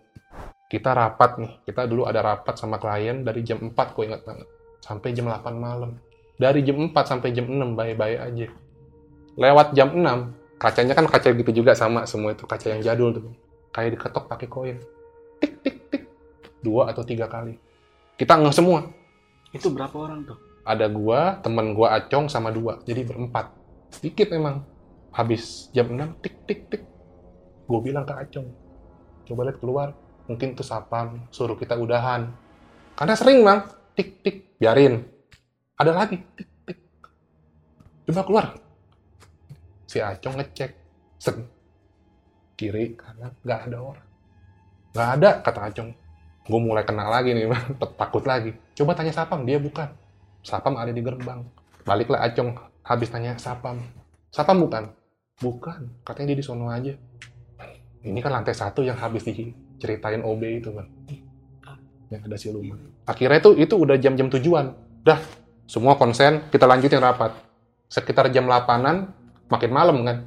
[0.65, 1.51] Kita rapat nih.
[1.65, 4.47] Kita dulu ada rapat sama klien dari jam 4 kok ingat banget.
[4.82, 5.93] Sampai jam 8 malam
[6.38, 8.47] dari jam 4 sampai jam 6 baik-baik aja.
[9.38, 13.34] Lewat jam 6 kacanya kan kaca gitu juga sama semua itu kaca yang jadul tuh.
[13.73, 14.78] Kayak diketok pakai koin.
[15.41, 16.04] Tik tik tik.
[16.62, 17.58] Dua atau tiga kali.
[18.17, 18.86] Kita ngeh semua.
[19.54, 20.38] Itu berapa orang tuh?
[20.67, 22.84] ada gua temen gua acong sama dua.
[22.84, 23.56] Jadi berempat.
[23.88, 24.67] Sedikit memang
[25.15, 26.84] habis jam 6 tik tik tik.
[27.67, 28.47] Gue bilang ke acong
[29.28, 29.95] coba lihat keluar.
[30.28, 32.36] Mungkin tuh sapam suruh kita udahan.
[33.00, 33.63] Karena sering bang.
[33.95, 34.36] Tik tik.
[34.60, 35.16] Biarin
[35.78, 36.18] ada lagi.
[36.34, 36.80] Tik tik.
[38.10, 38.46] Coba keluar.
[39.86, 40.72] Si acong ngecek.
[41.18, 41.50] Seng.
[42.58, 44.08] kiri kanan nggak ada orang.
[44.98, 45.90] Nggak ada kata acong.
[46.50, 47.46] Gue mulai kenal lagi nih
[48.02, 48.58] takut lagi.
[48.74, 49.94] Coba tanya sapam dia bukan.
[50.42, 51.46] Sapam ada di gerbang.
[51.86, 53.78] Baliklah acong habis tanya sapam.
[54.34, 54.90] Sapam bukan?
[55.38, 56.02] Bukan.
[56.02, 56.98] Katanya dia di sono aja.
[58.02, 60.90] Ini kan lantai satu yang habis diceritain OB itu bang.
[62.10, 62.80] Yang ada siluman.
[63.06, 64.74] Akhirnya itu itu udah jam-jam tujuan.
[65.06, 65.22] Dah
[65.67, 67.36] semua konsen kita lanjutin rapat.
[67.91, 69.12] Sekitar jam 8an
[69.51, 70.23] makin malam kan?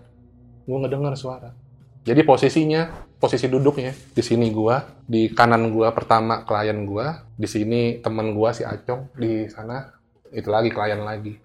[0.69, 1.57] Gue ngedengar suara.
[2.05, 8.01] Jadi posisinya posisi duduknya di sini gua di kanan gua pertama klien gua di sini
[8.01, 9.93] temen gua si Acong di sana
[10.33, 11.37] itu lagi klien lagi.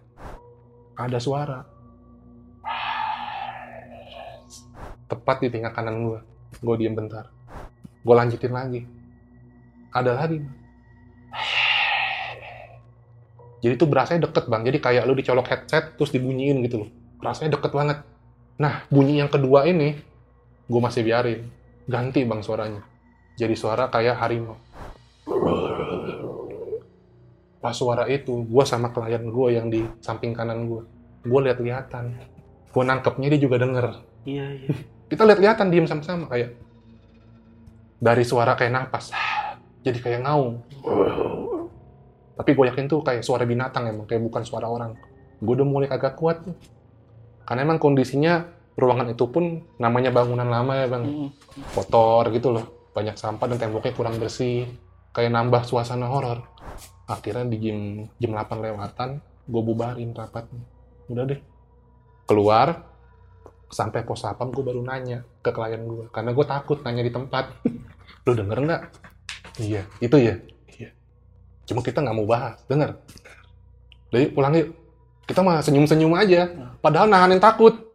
[0.96, 1.60] Ada suara.
[5.12, 6.20] Tepat di tingkat kanan gua.
[6.64, 7.32] Gua diem bentar.
[8.04, 8.88] Gua lanjutin lagi.
[9.92, 10.65] Ada lagi
[13.64, 14.62] jadi itu berasanya deket bang.
[14.68, 16.90] Jadi kayak lu dicolok headset terus dibunyiin gitu loh.
[17.24, 17.98] Rasanya deket banget.
[18.60, 19.96] Nah bunyi yang kedua ini
[20.68, 21.48] gue masih biarin.
[21.90, 22.84] Ganti bang suaranya.
[23.36, 24.58] Jadi suara kayak harimau.
[27.62, 30.86] Pas suara itu gue sama klien gue yang di samping kanan gue
[31.26, 32.14] gue lihat-lihatan
[32.70, 33.86] gue nangkepnya dia juga denger.
[34.28, 34.70] Iya, iya.
[35.12, 36.54] kita lihat-lihatan diem sama-sama kayak.
[37.96, 39.10] Dari suara kayak napas.
[39.82, 40.62] Jadi kayak ngaung
[42.36, 45.00] tapi gue yakin tuh kayak suara binatang emang kayak bukan suara orang.
[45.40, 46.44] Gue udah mulai agak kuat
[47.48, 48.44] karena emang kondisinya
[48.76, 51.04] ruangan itu pun namanya bangunan lama ya bang.
[51.04, 51.30] Mm.
[51.72, 52.92] kotor gitu loh.
[52.92, 54.68] Banyak sampah dan temboknya kurang bersih.
[55.16, 56.44] Kayak nambah suasana horor.
[57.08, 59.10] Akhirnya di jam jam 8 lewatan
[59.48, 60.64] gue bubarin rapatnya.
[61.08, 61.40] Udah deh.
[62.28, 62.84] Keluar
[63.72, 67.64] sampai pos sapam gue baru nanya ke klien gue karena gue takut nanya di tempat.
[68.28, 68.84] Lu denger nggak?
[69.64, 70.36] Iya itu ya
[71.66, 72.96] cuma kita nggak mau bahas denger
[74.14, 74.74] jadi pulang yuk
[75.26, 76.50] kita mah senyum-senyum aja
[76.80, 77.86] padahal nahanin takut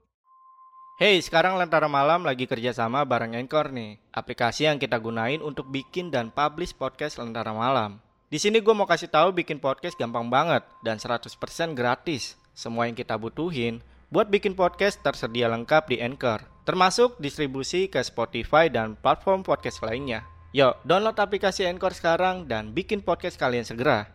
[1.00, 6.12] Hey, sekarang Lentera Malam lagi kerjasama bareng Anchor nih, aplikasi yang kita gunain untuk bikin
[6.12, 8.04] dan publish podcast Lentera Malam.
[8.28, 11.24] Di sini gue mau kasih tahu bikin podcast gampang banget dan 100%
[11.72, 12.36] gratis.
[12.52, 13.80] Semua yang kita butuhin
[14.12, 20.28] buat bikin podcast tersedia lengkap di Anchor, termasuk distribusi ke Spotify dan platform podcast lainnya.
[20.50, 24.10] Yuk, download aplikasi Anchor sekarang dan bikin podcast kalian segera.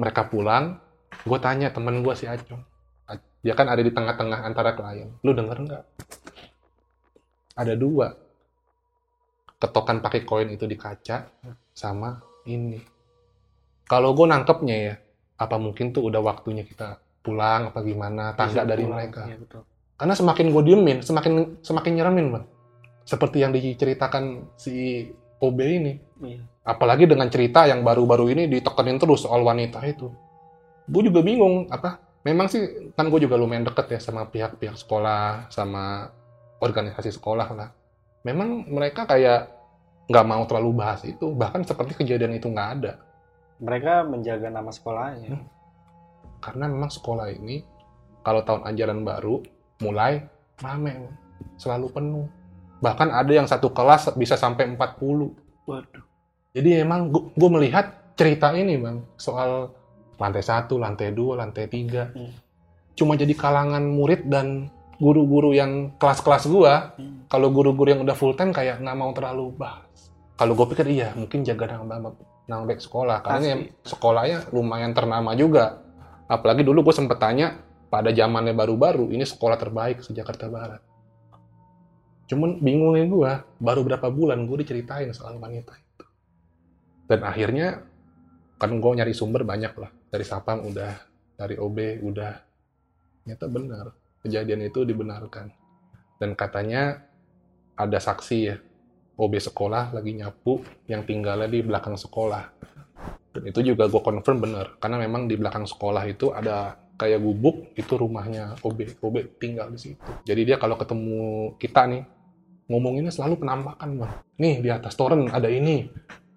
[0.00, 0.80] mereka pulang
[1.28, 2.64] gue tanya temen gue si Acung
[3.44, 5.08] dia kan ada di tengah-tengah antara klien.
[5.24, 5.84] Lu denger nggak?
[7.56, 8.12] Ada dua.
[9.60, 11.24] Ketokan pakai koin itu di kaca
[11.72, 12.80] sama ini.
[13.88, 14.94] Kalau gue nangkepnya ya
[15.40, 18.36] apa mungkin tuh udah waktunya kita pulang apa gimana?
[18.36, 18.92] Tanda Bisa dari pulang.
[18.96, 19.22] mereka.
[19.28, 19.62] Iya, betul.
[20.00, 22.44] karena semakin gue diemin semakin semakin nyeremin bang
[23.10, 25.10] seperti yang diceritakan si
[25.42, 26.44] OB ini Iya.
[26.62, 30.12] apalagi dengan cerita yang baru-baru ini ditekenin terus soal wanita itu
[30.86, 35.48] gue juga bingung apa memang sih kan gue juga lumayan deket ya sama pihak-pihak sekolah
[35.48, 36.12] sama
[36.60, 37.68] organisasi sekolah lah
[38.20, 39.48] memang mereka kayak
[40.06, 42.92] nggak mau terlalu bahas itu bahkan seperti kejadian itu nggak ada
[43.60, 45.36] Mereka menjaga nama sekolahnya.
[45.36, 45.48] Hmm.
[46.40, 47.64] karena memang sekolah ini
[48.20, 49.40] kalau tahun ajaran baru
[49.80, 50.20] mulai
[50.60, 51.08] rame
[51.56, 52.26] selalu penuh
[52.80, 56.04] bahkan ada yang satu kelas bisa sampai 40 Waduh.
[56.50, 59.70] Jadi emang gue melihat cerita ini bang soal
[60.18, 62.34] lantai satu, lantai dua, lantai tiga, Hmm.
[62.92, 64.68] cuma jadi kalangan murid dan
[65.00, 66.92] guru-guru yang kelas-kelas gua.
[67.00, 67.24] Hmm.
[67.32, 70.12] Kalau guru-guru yang udah full time kayak nggak mau terlalu bahas.
[70.36, 72.12] Kalau gue pikir iya mungkin jaga nama
[72.44, 75.80] nama baik sekolah karena yang sekolahnya lumayan ternama juga.
[76.28, 77.56] Apalagi dulu gue sempet tanya
[77.88, 80.89] pada zamannya baru-baru ini sekolah terbaik se Jakarta Barat.
[82.30, 86.06] Cuman bingungnya gue baru berapa bulan gue diceritain soal wanita itu.
[87.10, 87.82] Dan akhirnya
[88.54, 89.90] kan gue nyari sumber banyak lah.
[89.90, 90.94] Dari Sapam udah
[91.34, 92.32] dari OB udah.
[93.26, 93.84] Ternyata benar
[94.22, 95.50] kejadian itu dibenarkan.
[96.22, 97.02] Dan katanya
[97.74, 98.56] ada saksi ya.
[99.20, 102.46] OB sekolah lagi nyapu yang tinggalnya di belakang sekolah.
[103.34, 107.74] Dan itu juga gue confirm bener karena memang di belakang sekolah itu ada kayak gubuk
[107.74, 110.10] itu rumahnya OB OB tinggal di situ.
[110.22, 112.19] Jadi dia kalau ketemu kita nih
[112.70, 114.12] ngomonginnya selalu penampakan bang.
[114.38, 115.90] Nih di atas toren ada ini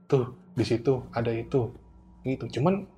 [0.10, 1.70] tuh di situ ada itu
[2.26, 2.60] gitu.
[2.60, 2.90] Cuman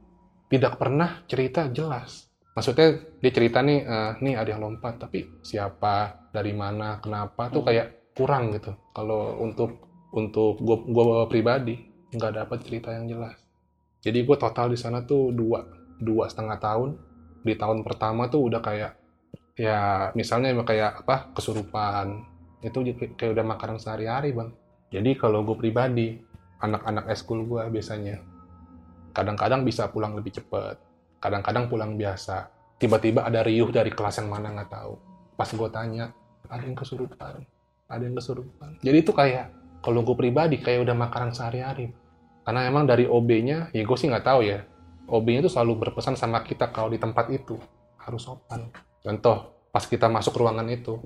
[0.47, 2.31] tidak pernah cerita jelas.
[2.55, 7.61] Maksudnya dia cerita nih eh, nih ada yang lompat tapi siapa dari mana kenapa tuh
[7.61, 7.67] Hmm.
[7.67, 8.71] kayak kurang gitu.
[8.95, 9.83] Kalau untuk
[10.15, 11.75] untuk gue gue pribadi
[12.15, 13.35] nggak dapat cerita yang jelas.
[13.99, 15.67] Jadi gue total di sana tuh dua
[15.99, 16.89] dua setengah tahun.
[17.43, 18.91] Di tahun pertama tuh udah kayak
[19.59, 22.34] ya misalnya kayak apa kesurupan
[22.65, 22.79] itu
[23.13, 24.49] kayak udah makanan sehari-hari bang.
[24.89, 26.17] Jadi kalau gue pribadi
[26.61, 28.21] anak-anak eskul gue biasanya
[29.13, 30.81] kadang-kadang bisa pulang lebih cepat
[31.25, 32.49] kadang-kadang pulang biasa.
[32.75, 34.93] Tiba-tiba ada riuh dari kelas yang mana nggak tahu.
[35.33, 36.11] Pas gue tanya
[36.45, 37.41] ada yang kesurupan?
[37.89, 38.69] Ada yang kesurupan?
[38.83, 39.45] Jadi itu kayak
[39.81, 41.89] kalau gue pribadi kayak udah makanan sehari-hari.
[42.45, 44.61] Karena emang dari OB-nya ya gue sih nggak tahu ya
[45.09, 47.57] OB-nya tuh selalu berpesan sama kita kalau di tempat itu
[48.01, 48.69] harus sopan.
[49.01, 51.01] Contoh pas kita masuk ruangan itu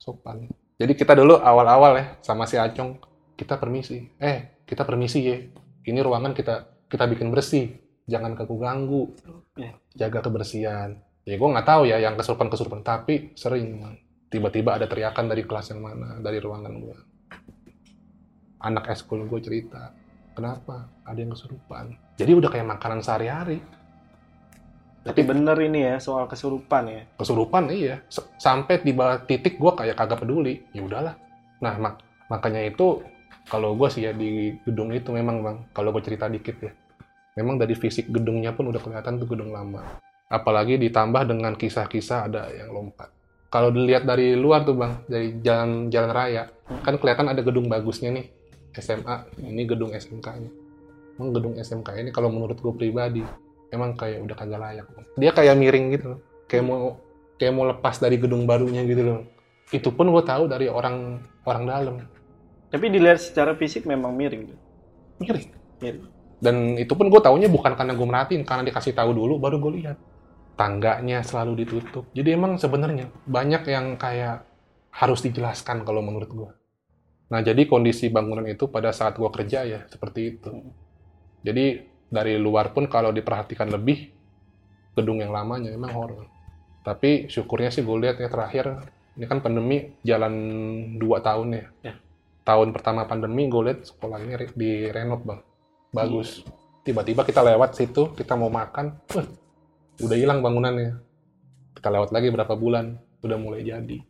[0.00, 3.02] sopan jadi kita dulu awal-awal ya sama si Acong
[3.34, 4.06] kita permisi.
[4.22, 5.36] Eh kita permisi ya
[5.84, 7.74] ini ruangan kita kita bikin bersih.
[8.08, 9.12] Jangan ganggu
[9.58, 9.74] Ya.
[9.98, 11.02] jaga kebersihan.
[11.26, 13.82] Ya gue nggak tahu ya yang kesurupan kesurupan tapi sering
[14.30, 16.96] tiba-tiba ada teriakan dari kelas yang mana dari ruangan gue
[18.58, 19.92] anak eskul gue cerita
[20.34, 21.98] kenapa ada yang kesurupan?
[22.14, 23.58] Jadi udah kayak makanan sehari-hari
[25.04, 27.02] Tapi bener ini ya soal kesurupan ya.
[27.16, 28.02] kesurupan iya.
[28.10, 30.64] S- sampai tiba titik gue kayak kagak peduli.
[30.74, 31.14] Ya udahlah.
[31.64, 33.02] Nah mak- makanya itu
[33.48, 35.56] kalau gue sih ya di gedung itu memang bang.
[35.72, 36.72] Kalau gue cerita dikit ya.
[37.38, 39.80] Memang dari fisik gedungnya pun udah kelihatan tuh gedung lama.
[40.28, 43.08] Apalagi ditambah dengan kisah-kisah ada yang lompat.
[43.48, 46.52] Kalau dilihat dari luar tuh bang dari jalan jalan raya
[46.84, 48.28] kan kelihatan ada gedung bagusnya nih
[48.76, 50.50] SMA ini gedung SMK nya
[51.16, 53.24] emang gedung SMK ini kalau menurut gue pribadi
[53.72, 56.96] emang kayak udah kagak layak dia kayak miring gitu loh kayak mau
[57.36, 59.20] kayak mau lepas dari gedung barunya gitu loh
[59.68, 61.96] itu pun gue tahu dari orang orang dalam.
[62.68, 64.52] Tapi dilihat secara fisik memang miring.
[65.20, 65.48] miring.
[65.80, 66.06] Miring.
[66.38, 69.72] dan itu pun gue taunya bukan karena gue merhatiin karena dikasih tahu dulu baru gue
[69.82, 69.98] lihat.
[70.58, 72.10] Tangganya selalu ditutup.
[72.14, 74.46] Jadi emang sebenarnya banyak yang kayak
[74.94, 76.50] harus dijelaskan kalau menurut gue
[77.28, 80.64] nah jadi kondisi bangunan itu pada saat gue kerja ya seperti itu.
[81.44, 84.08] Jadi dari luar pun kalau diperhatikan lebih
[84.96, 86.24] gedung yang lamanya memang horor
[86.82, 88.80] Tapi syukurnya sih gue lihat ya terakhir,
[89.20, 90.32] ini kan pandemi jalan
[90.96, 91.64] dua tahun ya.
[91.84, 91.94] Ya.
[92.48, 95.40] Tahun pertama pandemi gue lihat sekolah ini re- direnov bang,
[95.92, 96.40] bagus.
[96.80, 99.26] Tiba-tiba kita lewat situ, kita mau makan, wah,
[100.00, 100.96] udah hilang bangunannya.
[101.76, 104.00] Kita lewat lagi berapa bulan, udah mulai jadi,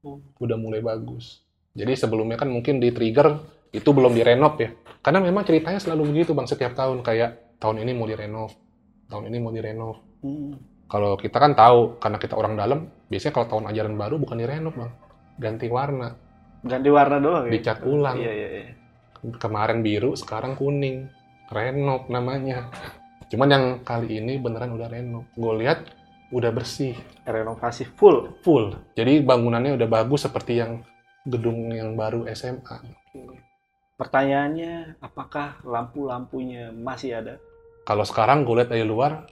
[0.00, 0.24] Oh.
[0.40, 1.44] udah mulai bagus.
[1.76, 3.36] Jadi sebelumnya kan mungkin di trigger
[3.74, 4.70] itu belum direnov ya,
[5.02, 8.54] karena memang ceritanya selalu begitu bang setiap tahun kayak tahun ini mau direnov,
[9.10, 9.96] tahun ini mau direnov.
[10.22, 10.54] Hmm.
[10.86, 14.74] Kalau kita kan tahu, karena kita orang dalam, biasanya kalau tahun ajaran baru bukan direnov
[14.78, 14.92] bang,
[15.42, 16.14] ganti warna,
[16.64, 17.52] Ganti warna doang ya?
[17.52, 18.16] dicat ulang.
[18.16, 18.64] Iya, iya, iya.
[19.36, 21.12] Kemarin biru, sekarang kuning,
[21.52, 22.72] renov namanya.
[23.28, 25.28] Cuman yang kali ini beneran udah renov.
[25.36, 25.84] Gue lihat
[26.32, 28.40] udah bersih, Renovasi full.
[28.40, 28.72] full.
[28.96, 30.80] Jadi bangunannya udah bagus seperti yang
[31.24, 32.80] gedung yang baru SMA.
[34.04, 37.40] Pertanyaannya, apakah lampu-lampunya masih ada?
[37.88, 39.24] Kalau sekarang gue lihat dari luar,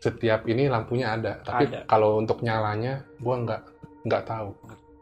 [0.00, 1.40] setiap ini lampunya ada.
[1.44, 1.80] Tapi Ada.
[1.84, 3.62] kalau untuk nyalanya, gue nggak
[4.08, 4.50] nggak tahu.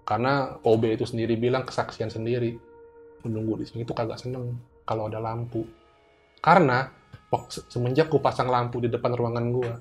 [0.02, 2.58] Karena OB itu sendiri bilang kesaksian sendiri.
[3.22, 5.62] Menunggu di sini itu kagak seneng kalau ada lampu.
[6.42, 6.90] Karena
[7.70, 9.72] semenjak gue pasang lampu di depan ruangan gue,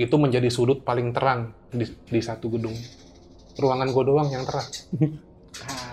[0.00, 2.74] itu menjadi sudut paling terang di, di satu gedung.
[3.56, 4.68] Ruangan gue doang yang terang.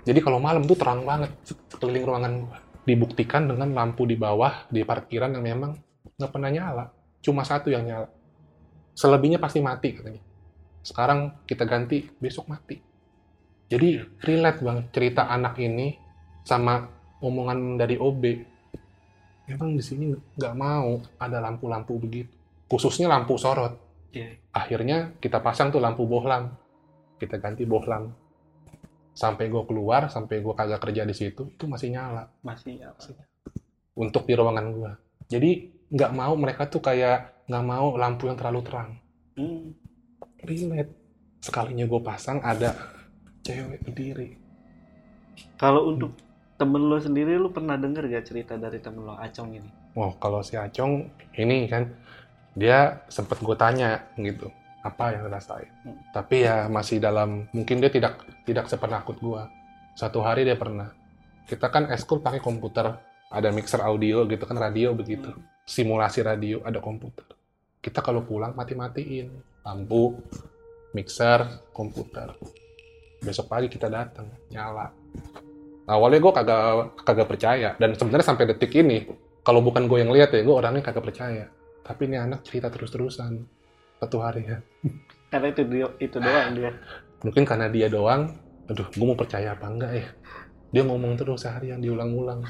[0.00, 0.08] Iya, iya.
[0.12, 2.58] Jadi kalau malam tuh terang banget sekeliling ruangan gua.
[2.80, 5.76] Dibuktikan dengan lampu di bawah di parkiran yang memang
[6.16, 6.84] nggak pernah nyala.
[7.20, 8.08] Cuma satu yang nyala.
[8.96, 10.22] Selebihnya pasti mati katanya.
[10.80, 12.80] Sekarang kita ganti, besok mati.
[13.70, 15.94] Jadi relate banget cerita anak ini
[16.42, 16.88] sama
[17.20, 18.24] omongan dari OB.
[19.46, 22.32] Memang di sini nggak mau ada lampu-lampu begitu.
[22.66, 23.76] Khususnya lampu sorot.
[24.10, 24.40] Iya.
[24.50, 26.50] Akhirnya kita pasang tuh lampu bohlam.
[27.20, 28.29] Kita ganti bohlam
[29.20, 33.04] sampai gue keluar, sampai gue kagak kerja di situ, itu masih nyala Masih apa?
[33.92, 34.92] untuk di ruangan gue.
[35.28, 35.50] Jadi
[35.92, 38.90] nggak mau mereka tuh kayak nggak mau lampu yang terlalu terang.
[39.36, 39.76] Hmm.
[40.40, 40.96] Relate.
[41.44, 42.72] Sekalinya gue pasang ada
[43.44, 44.40] cewek berdiri.
[45.60, 46.16] Kalau untuk
[46.56, 49.70] temen lo sendiri, lo pernah denger gak cerita dari temen lo, Acong ini?
[49.96, 51.08] Wah kalau si Acong
[51.40, 51.88] ini kan
[52.52, 55.68] dia sempet gue tanya gitu apa yang rasain.
[55.84, 55.96] Hmm.
[56.12, 59.42] Tapi ya masih dalam mungkin dia tidak tidak sepenakut gue.
[59.96, 60.88] Satu hari dia pernah.
[61.44, 62.88] Kita kan eskul pakai komputer,
[63.28, 65.34] ada mixer audio gitu kan radio begitu.
[65.66, 67.26] Simulasi radio ada komputer.
[67.80, 69.28] Kita kalau pulang mati-matiin
[69.64, 70.16] lampu,
[70.96, 72.32] mixer, komputer.
[73.20, 74.88] Besok pagi kita datang nyala.
[75.90, 76.64] Awalnya gue kagak
[77.02, 79.04] kagak percaya dan sebenarnya sampai detik ini
[79.42, 81.44] kalau bukan gue yang lihat ya gue orangnya kagak percaya.
[81.84, 83.59] Tapi ini anak cerita terus-terusan
[84.00, 84.58] satu hari ya.
[85.30, 86.72] Karena itu dia, itu doang dia.
[87.20, 88.34] Mungkin karena dia doang,
[88.66, 90.06] aduh gue mau percaya apa enggak ya.
[90.72, 92.42] Dia ngomong terus seharian diulang-ulang.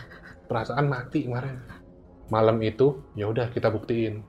[0.46, 1.58] Perasaan mati kemarin.
[2.30, 4.22] Malam itu ya udah kita buktiin.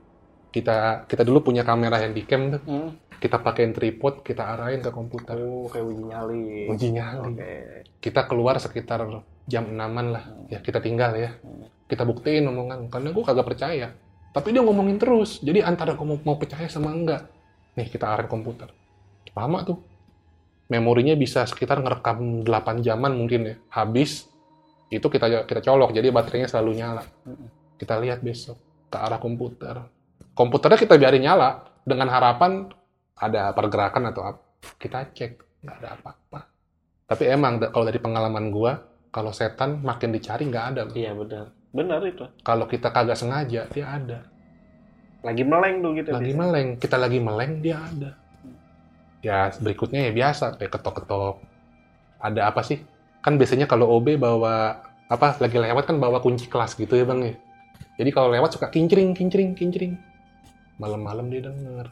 [0.52, 2.62] Kita kita dulu punya kamera handycam tuh.
[2.66, 2.90] Hmm.
[3.22, 5.38] Kita pakein tripod, kita arahin ke komputer.
[5.38, 6.66] Oh, kayak uji nyali.
[6.66, 7.38] Uji nyali.
[7.38, 7.54] Oke.
[8.02, 9.06] Kita keluar sekitar
[9.46, 10.24] jam 6-an lah.
[10.50, 11.38] Ya kita tinggal ya.
[11.86, 12.90] Kita buktiin omongan.
[12.90, 13.94] Karena gue kagak percaya.
[14.32, 15.38] Tapi dia ngomongin terus.
[15.44, 17.28] Jadi antara gue mau, percaya sama enggak.
[17.76, 18.72] Nih kita arahin komputer.
[19.36, 19.78] Lama tuh.
[20.72, 23.56] Memorinya bisa sekitar ngerekam 8 jaman mungkin ya.
[23.68, 24.24] Habis
[24.88, 25.92] itu kita kita colok.
[25.92, 27.04] Jadi baterainya selalu nyala.
[27.76, 28.56] Kita lihat besok
[28.88, 29.76] ke arah komputer.
[30.32, 32.72] Komputernya kita biarin nyala dengan harapan
[33.20, 34.40] ada pergerakan atau apa.
[34.80, 36.40] Kita cek nggak ada apa-apa.
[37.04, 38.72] Tapi emang kalau dari pengalaman gua,
[39.12, 40.82] kalau setan makin dicari nggak ada.
[40.88, 41.52] Iya benar.
[41.72, 42.28] Benar itu.
[42.44, 44.28] Kalau kita kagak sengaja, dia ada.
[45.24, 46.12] Lagi meleng tuh gitu.
[46.12, 48.10] Lagi meleng, kita lagi meleng, dia ada.
[49.24, 51.40] Ya berikutnya ya biasa, kayak ketok-ketok.
[52.20, 52.84] Ada apa sih?
[53.24, 57.20] Kan biasanya kalau OB bawa apa lagi lewat kan bawa kunci kelas gitu ya bang
[57.32, 57.34] ya.
[58.02, 59.94] Jadi kalau lewat suka kincring, kincring, kincring.
[60.76, 61.88] Malam-malam dia denger.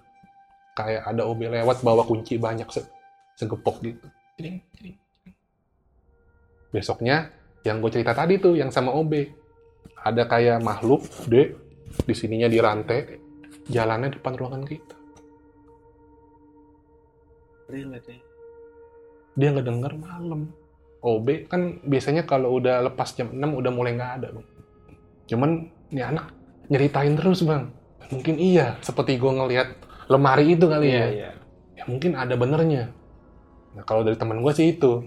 [0.74, 2.82] Kayak ada OB lewat bawa kunci banyak se
[3.38, 4.06] segepok gitu.
[4.34, 5.36] Cring, cring, cring.
[6.74, 7.30] Besoknya
[7.62, 9.39] yang gue cerita tadi tuh yang sama OB
[10.00, 11.56] ada kayak makhluk gede
[12.06, 13.20] di sininya di rantai
[13.68, 14.96] jalannya depan ruangan kita.
[17.70, 18.18] Relate ya.
[19.38, 20.50] dia nggak denger malam.
[21.00, 24.46] OB kan biasanya kalau udah lepas jam 6 udah mulai nggak ada bang.
[25.30, 25.50] Cuman
[25.94, 26.34] ini anak
[26.68, 27.72] nyeritain terus bang.
[28.10, 29.68] Mungkin iya seperti gue ngelihat
[30.10, 31.08] lemari itu kali Iya, ya.
[31.08, 31.30] iya.
[31.78, 32.90] ya mungkin ada benernya.
[33.78, 35.06] Nah kalau dari teman gue sih itu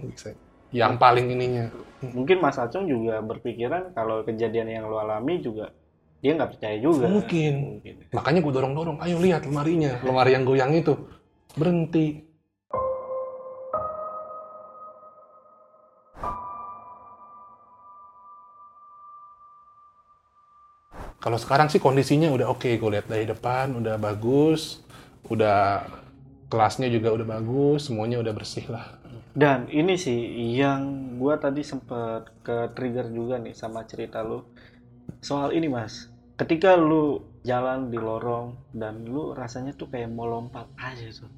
[0.74, 1.70] yang paling ininya
[2.04, 5.72] Mungkin Mas Acong juga berpikiran kalau kejadian yang lo alami juga
[6.20, 7.04] dia nggak percaya juga.
[7.04, 7.52] Mungkin.
[7.80, 7.94] Mungkin.
[8.12, 10.92] makanya gue dorong dorong ayo lihat lemarinya lemari yang goyang itu
[11.54, 12.26] berhenti
[21.24, 24.84] Kalau sekarang sih kondisinya udah oke, gue lihat dari depan udah bagus,
[25.32, 25.88] udah
[26.52, 29.03] kelasnya juga udah bagus semuanya udah bersih lah
[29.34, 34.46] Dan ini sih yang gua tadi sempet ke trigger juga nih sama cerita lu
[35.18, 36.06] soal ini mas.
[36.38, 41.30] Ketika lu jalan di lorong dan lu rasanya tuh kayak mau lompat aja tuh.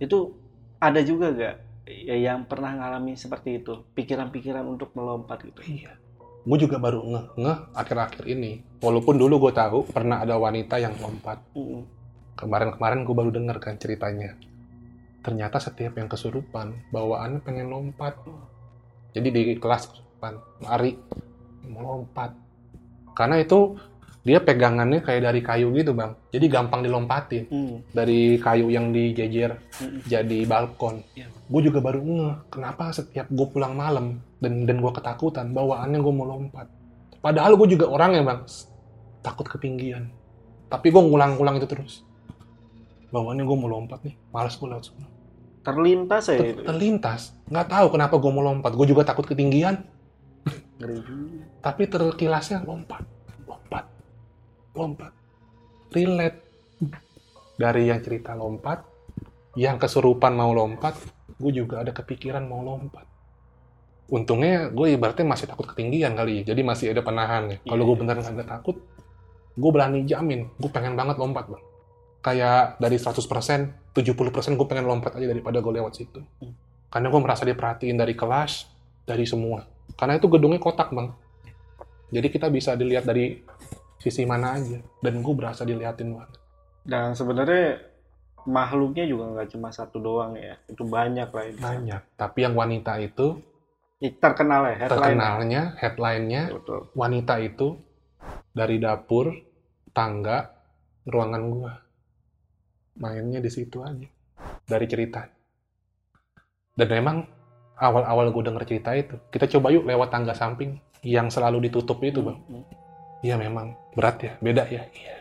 [0.00, 0.36] Itu
[0.80, 1.56] ada juga gak
[1.88, 3.84] ya, yang pernah ngalami seperti itu?
[3.92, 5.60] Pikiran-pikiran untuk melompat gitu.
[5.64, 5.96] iya
[6.44, 10.92] gue juga baru ngeh ngeh akhir-akhir ini walaupun dulu gue tahu pernah ada wanita yang
[11.00, 11.40] lompat
[12.36, 14.36] kemarin-kemarin gue baru dengar kan ceritanya
[15.24, 18.20] ternyata setiap yang kesurupan bawaannya pengen lompat.
[19.16, 20.92] Jadi di kelas kesurupan lari
[21.64, 22.36] mau lompat.
[23.16, 23.72] Karena itu
[24.20, 26.12] dia pegangannya kayak dari kayu gitu bang.
[26.28, 27.48] Jadi gampang dilompatin.
[27.48, 27.76] Mm.
[27.96, 30.04] dari kayu yang dijejer Mm-mm.
[30.04, 31.00] jadi balkon.
[31.16, 31.32] Iya.
[31.44, 36.12] gue juga baru ngeh kenapa setiap gue pulang malam dan dan gue ketakutan bawaannya gue
[36.12, 36.68] mau lompat.
[37.24, 38.40] Padahal gue juga orang ya bang.
[39.24, 40.12] Takut ketinggian
[40.68, 42.02] tapi gue ngulang-ngulang itu terus.
[43.14, 45.13] Bawaannya gue mau lompat nih males gue lewat sana
[45.64, 47.32] Terlintas ya Ter- terlintas.
[47.48, 48.76] Nggak tahu kenapa gue mau lompat.
[48.76, 49.80] Gue juga takut ketinggian.
[50.76, 51.00] Ngeri
[51.64, 53.00] tapi terkilasnya lompat.
[53.48, 53.84] Lompat.
[54.76, 55.12] Lompat.
[55.88, 56.38] Relate.
[57.56, 58.84] Dari yang cerita lompat
[59.54, 60.98] yang kesurupan mau lompat
[61.38, 63.06] gue juga ada kepikiran mau lompat.
[64.10, 66.52] Untungnya gue ibaratnya masih takut ketinggian kali ya.
[66.52, 67.88] Jadi masih ada penahannya kalau Iya.
[67.88, 68.76] gue beneran nggak takut
[69.54, 70.50] gue berani jamin.
[70.60, 71.64] Gue pengen banget lompat bang
[72.24, 74.00] kayak dari 100% 70%
[74.56, 76.24] gue pengen lompat aja daripada gue lewat situ
[76.88, 78.64] karena gue merasa diperhatiin dari kelas
[79.04, 81.12] dari semua karena itu gedungnya kotak bang
[82.08, 83.44] jadi kita bisa dilihat dari
[84.00, 86.32] sisi mana aja dan gue berasa diliatin banget
[86.84, 87.80] Dan sebenarnya
[88.44, 90.52] makhluknya juga nggak cuma satu doang ya.
[90.68, 91.44] Itu banyak lah.
[91.48, 91.64] sana.
[91.64, 93.40] banyak tapi yang wanita itu
[94.20, 95.00] Terkenal ya, headline.
[95.16, 96.92] terkenalnya headline-nya Betul.
[96.92, 97.80] wanita itu
[98.52, 99.32] dari dapur
[99.96, 100.52] tangga
[101.08, 101.72] ruangan gua
[102.98, 104.06] mainnya di situ aja.
[104.64, 105.26] Dari cerita.
[106.74, 107.16] Dan memang
[107.78, 112.22] awal-awal gue denger cerita itu kita coba yuk lewat tangga samping yang selalu ditutup itu
[112.22, 112.38] bang.
[112.48, 112.64] Hmm,
[113.20, 113.74] iya memang.
[113.94, 114.82] Berat ya beda ya.
[114.90, 115.16] Iya.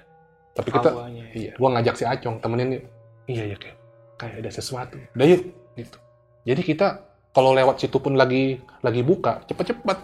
[0.53, 1.25] Tapi kita Awalnya.
[1.33, 2.85] iya gua ngajak si Acong temenin yuk.
[3.29, 3.77] Iya ya kayak
[4.17, 4.97] kayak ada sesuatu.
[5.17, 5.41] Udah yuk
[5.77, 5.97] gitu.
[6.45, 6.87] Jadi kita
[7.33, 9.97] kalau lewat situ pun lagi lagi buka cepet-cepet.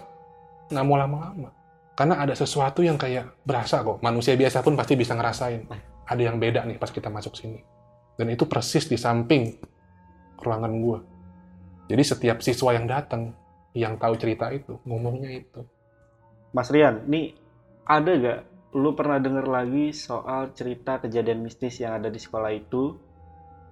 [0.70, 1.50] Nggak mau lama-lama.
[1.98, 3.98] Karena ada sesuatu yang kayak berasa kok.
[4.00, 5.66] Manusia biasa pun pasti bisa ngerasain
[6.10, 7.62] ada yang beda nih pas kita masuk sini.
[8.18, 9.54] Dan itu persis di samping
[10.42, 10.98] ruangan gua.
[11.86, 13.30] Jadi setiap siswa yang datang
[13.70, 15.62] yang tahu cerita itu ngomongnya itu.
[16.50, 17.38] Mas Rian, nih
[17.86, 18.40] ada gak
[18.74, 22.98] lu pernah denger lagi soal cerita kejadian mistis yang ada di sekolah itu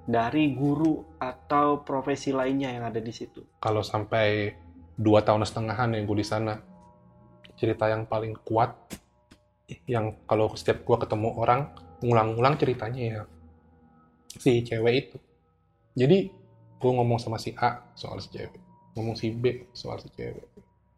[0.09, 3.45] dari guru atau profesi lainnya yang ada di situ?
[3.63, 4.57] kalau sampai
[4.99, 6.59] dua tahun setengahan yang gue di sana
[7.55, 8.75] cerita yang paling kuat
[9.85, 11.71] yang kalau setiap gue ketemu orang
[12.01, 13.23] ngulang-ngulang ceritanya ya.
[14.39, 15.17] Si cewek itu.
[15.99, 16.31] Jadi
[16.79, 18.55] gue ngomong sama si A soal si cewek.
[18.95, 20.47] Ngomong si B soal si cewek.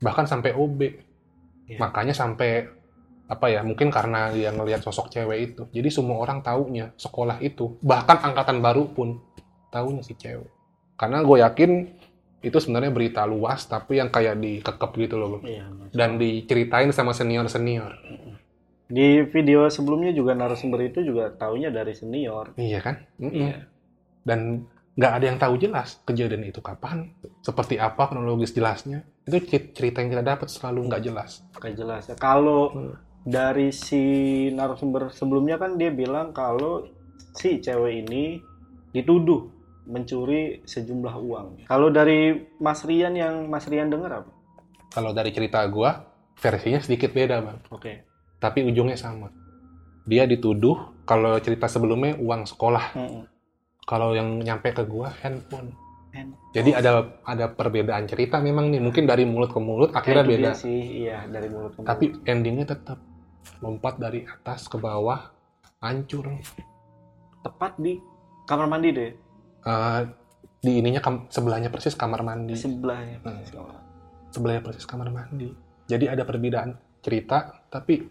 [0.00, 0.80] Bahkan sampai OB
[1.70, 1.78] Iya.
[1.78, 2.66] makanya sampai
[3.30, 5.62] apa ya mungkin karena dia ngelihat sosok cewek itu.
[5.70, 9.22] Jadi semua orang taunya sekolah itu bahkan angkatan baru pun
[9.70, 10.50] taunya si cewek.
[10.98, 11.70] Karena gue yakin
[12.42, 15.38] itu sebenarnya berita luas tapi yang kayak dikekep gitu loh.
[15.46, 15.94] Iya, Mas.
[15.94, 17.94] dan diceritain sama senior senior
[18.90, 22.58] Di video sebelumnya juga narasumber itu juga taunya dari senior.
[22.58, 23.38] iya kan Mm-mm.
[23.38, 23.58] Iya.
[24.20, 24.66] dan
[24.98, 30.02] nggak ada yang tahu jelas kejadian itu kapan seperti apa kronologis jelasnya itu cer- cerita
[30.02, 32.14] yang kita dapat selalu nggak jelas Kayak jelas ya.
[32.18, 32.94] Kalau Hmm.
[33.22, 34.02] dari si
[34.50, 36.84] narasumber sebelumnya kan dia bilang kalau
[37.32, 38.42] si cewek ini
[38.90, 39.46] dituduh
[39.86, 41.46] mencuri sejumlah uang.
[41.64, 44.30] Kalau dari Mas Rian yang Mas Rian dengar apa?
[44.90, 46.02] kalau dari cerita gua
[46.34, 48.09] versinya sedikit beda bang Oke.
[48.40, 49.28] Tapi ujungnya sama.
[50.02, 50.74] Dia dituduh
[51.04, 52.86] kalau cerita sebelumnya uang sekolah.
[52.94, 53.24] Mm-mm.
[53.80, 55.74] kalau yang nyampe ke gua handphone.
[56.10, 56.90] And- jadi ada
[57.22, 58.78] ada perbedaan cerita memang nih.
[58.78, 60.46] Mungkin dari mulut ke mulut akhirnya Kayak beda.
[60.46, 61.88] dia sih, iya dari mulut ke mulut.
[61.88, 63.02] tapi endingnya tetap
[63.58, 65.34] lompat dari atas ke bawah
[65.78, 66.38] hancur.
[67.40, 67.98] Tepat di
[68.44, 69.10] kamar mandi deh,
[69.60, 70.00] Eh,
[70.58, 72.54] di ininya kam- sebelahnya persis kamar mandi.
[72.54, 73.20] Sebelahnya.
[73.20, 73.42] Hmm.
[74.30, 75.50] sebelahnya persis kamar mandi.
[75.84, 78.06] Jadi ada perbedaan cerita tapi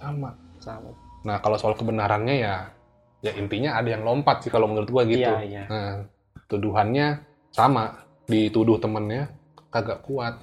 [0.00, 0.30] sama.
[0.60, 0.92] Sama.
[1.20, 2.72] nah kalau soal kebenarannya ya
[3.20, 5.20] ya intinya ada yang lompat sih kalau menurut gua gitu.
[5.20, 5.64] Iya, iya.
[5.68, 6.08] Nah,
[6.48, 7.20] tuduhannya
[7.52, 9.28] sama dituduh temennya
[9.68, 10.40] kagak kuat.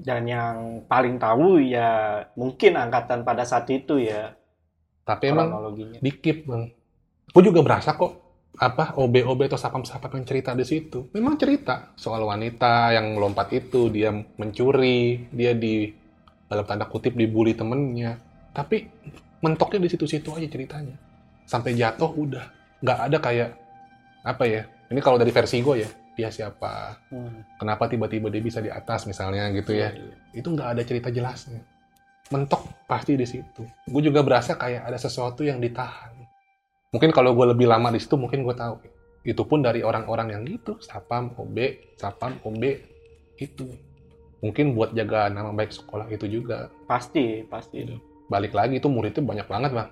[0.00, 4.32] Dan yang paling tahu ya mungkin angkatan pada saat itu ya
[5.10, 6.70] tapi emang dikit bang.
[7.34, 8.30] Gue juga berasa kok
[8.60, 11.10] apa OB-OB atau sapam-sapam yang cerita di situ.
[11.10, 15.90] Memang cerita soal wanita yang melompat itu dia mencuri dia di
[16.46, 18.18] dalam tanda kutip dibully temennya
[18.50, 18.90] tapi
[19.40, 20.96] mentoknya di situ-situ aja ceritanya
[21.46, 22.46] sampai jatuh udah
[22.80, 23.50] nggak ada kayak
[24.22, 27.46] apa ya Ini kalau dari versi gue ya, dia siapa, Hmm.
[27.62, 29.94] kenapa tiba-tiba dia bisa di atas misalnya gitu ya.
[29.94, 31.62] Iya, Itu nggak ada cerita jelasnya.
[32.34, 33.62] Mentok pasti di situ.
[33.86, 36.10] Gue juga berasa kayak ada sesuatu yang ditahan.
[36.90, 38.82] Mungkin kalau gue lebih lama di situ, mungkin gue tahu.
[39.22, 41.54] Itu pun dari orang-orang yang gitu, sapam, OB,
[41.94, 42.62] sapam, OB,
[43.38, 43.70] itu.
[44.42, 46.66] Mungkin buat jaga nama baik sekolah itu juga.
[46.90, 47.94] Pasti, pasti itu.
[48.30, 49.90] Balik lagi itu muridnya banyak banget bang.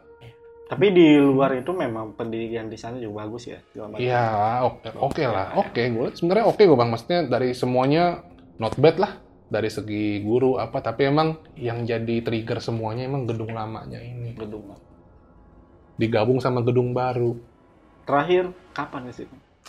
[0.69, 3.59] Tapi di luar itu memang pendidikan di sana juga bagus ya.
[3.99, 4.25] Iya,
[4.69, 5.81] oke oke lah, oke.
[5.81, 6.91] Gue sebenarnya oke gue bang.
[6.93, 8.23] Maksudnya dari semuanya
[8.63, 9.13] not bad lah.
[9.49, 14.37] Dari segi guru apa, tapi emang yang jadi trigger semuanya emang gedung lamanya ini.
[14.37, 14.77] Gedung.
[15.97, 17.33] Digabung sama gedung baru.
[18.05, 19.25] Terakhir kapan sih?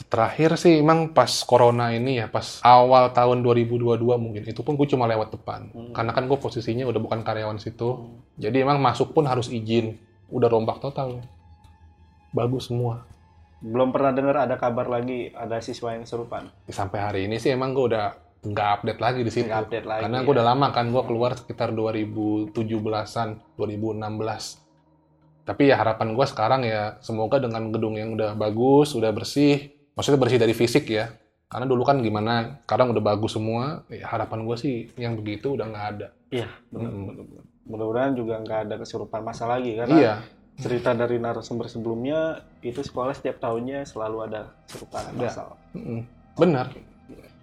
[0.08, 4.48] Terakhir sih emang pas corona ini ya, pas awal tahun 2022 mungkin.
[4.48, 5.74] Itu pun gue cuma lewat depan.
[5.76, 5.92] Hmm.
[5.92, 8.00] Karena kan gue posisinya udah bukan karyawan situ.
[8.00, 8.24] Hmm.
[8.40, 10.00] Jadi emang masuk pun harus izin.
[10.32, 11.20] Udah rombak total.
[12.32, 13.04] Bagus semua.
[13.60, 16.48] Belum pernah dengar ada kabar lagi ada siswa yang serupan.
[16.72, 19.52] Sampai hari ini sih emang gue udah nggak update lagi di situ.
[19.52, 20.24] Update lagi, Karena ya.
[20.24, 24.64] gue udah lama kan, gue keluar sekitar 2017-an, 2016.
[25.44, 30.16] Tapi ya harapan gue sekarang ya semoga dengan gedung yang udah bagus, udah bersih, maksudnya
[30.24, 31.12] bersih dari fisik ya.
[31.52, 33.84] Karena dulu kan gimana, sekarang udah bagus semua.
[33.92, 36.08] Ya, harapan gue sih yang begitu udah nggak ada.
[36.32, 37.44] Iya, benar, benar, benar.
[37.68, 40.14] Mudah-mudahan juga nggak ada kesurupan masa lagi karena Iya,
[40.56, 45.60] cerita dari narasumber sebelumnya itu sekolah setiap tahunnya selalu ada kesurupan masal.
[45.76, 46.02] mm,
[46.40, 46.72] benar.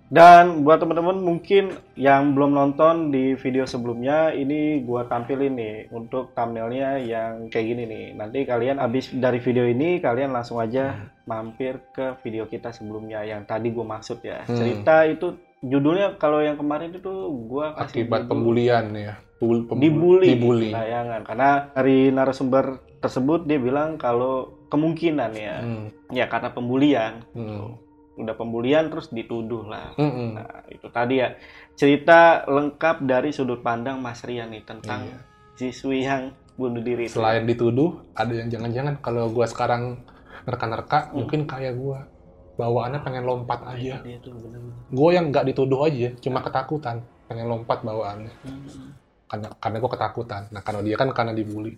[0.07, 6.31] Dan buat teman-teman mungkin yang belum nonton di video sebelumnya, ini gua tampilin nih untuk
[6.31, 8.05] thumbnailnya yang kayak gini nih.
[8.15, 10.95] Nanti kalian abis dari video ini kalian langsung aja
[11.27, 14.47] mampir ke video kita sebelumnya yang tadi gua maksud ya.
[14.47, 14.55] Hmm.
[14.55, 15.27] Cerita itu
[15.59, 17.11] judulnya kalau yang kemarin itu
[17.51, 19.15] gua kasih Akibat judul pembulian ya.
[19.37, 20.71] Pembul- pembul- dibully, Dibully.
[20.73, 22.65] tayangan karena dari narasumber
[23.03, 27.86] tersebut dia bilang kalau kemungkinan ya Hmm, ya karena pembulian hmm,
[28.17, 30.31] udah pembulian terus dituduh lah hmm, hmm.
[30.41, 31.37] Nah, itu tadi ya
[31.77, 35.19] cerita lengkap dari sudut pandang Mas Rian nih tentang Iya.
[35.57, 37.05] siswi yang bunuh diri.
[37.05, 37.21] itu.
[37.21, 40.01] Selain dituduh, ada yang jangan-jangan kalau gua sekarang
[40.49, 41.21] nerka-nerka, Hmm.
[41.21, 42.09] mungkin kayak gua
[42.57, 44.01] bawaannya pengen lompat aja.
[44.01, 44.73] Dia tuh bener-bener.
[44.89, 48.33] Gue yang nggak dituduh aja, cuma ketakutan, pengen lompat bawaannya.
[48.49, 48.97] Hmm.
[49.29, 50.43] Karena karena gue ketakutan.
[50.49, 51.77] Nah kalau dia kan karena dibully.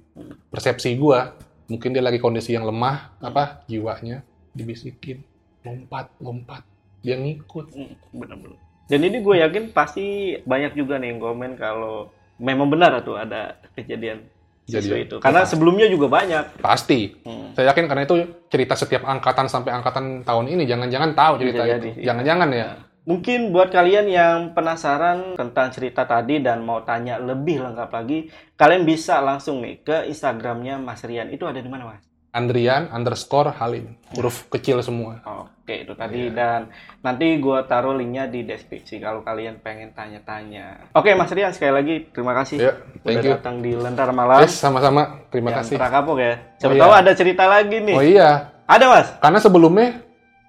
[0.54, 1.18] Persepsi gue,
[1.66, 4.22] mungkin dia lagi kondisi yang lemah, apa jiwanya
[4.54, 5.26] dibisikin,
[5.66, 6.62] lompat, lompat,
[7.02, 7.66] dia ngikut.
[7.74, 8.58] Hmm, Bener-bener.
[8.88, 12.08] Dan ini gue yakin pasti banyak juga nih yang komen kalau
[12.40, 14.24] memang benar tuh ada kejadian
[14.68, 15.16] Jadi itu.
[15.20, 16.60] Karena sebelumnya juga banyak.
[16.60, 17.16] Pasti.
[17.24, 17.56] Hmm.
[17.56, 18.16] Saya yakin karena itu
[18.52, 21.72] cerita setiap angkatan sampai angkatan tahun ini, jangan-jangan tahu cerita Bisa itu.
[21.72, 22.04] jadi, iya.
[22.12, 22.68] Jangan-jangan ya.
[23.08, 28.28] Mungkin buat kalian yang penasaran tentang cerita tadi dan mau tanya lebih lengkap lagi,
[28.60, 31.32] kalian bisa langsung nih ke Instagramnya Mas Rian.
[31.32, 32.04] Itu ada di mana, Mas?
[32.36, 35.24] Andrian underscore Halim, huruf kecil semua.
[35.68, 36.00] Oke, itu Iya.
[36.00, 36.60] tadi dan
[37.04, 40.96] nanti gua taruh linknya di deskripsi kalau kalian pengen tanya-tanya.
[40.96, 42.72] Oke, Mas Rian sekali lagi terima kasih Ya,
[43.04, 43.32] thank udah you.
[43.36, 44.40] datang di Lentera Malam.
[44.40, 45.28] Yes, sama-sama.
[45.28, 45.76] Terima yang kasih.
[45.76, 46.32] Terakapok ya.
[46.56, 46.80] Siapa Oh, iya.
[46.80, 47.92] tahu ada cerita lagi nih.
[47.92, 48.30] Oh iya,
[48.64, 49.08] Ada, Mas?
[49.20, 49.88] karena sebelumnya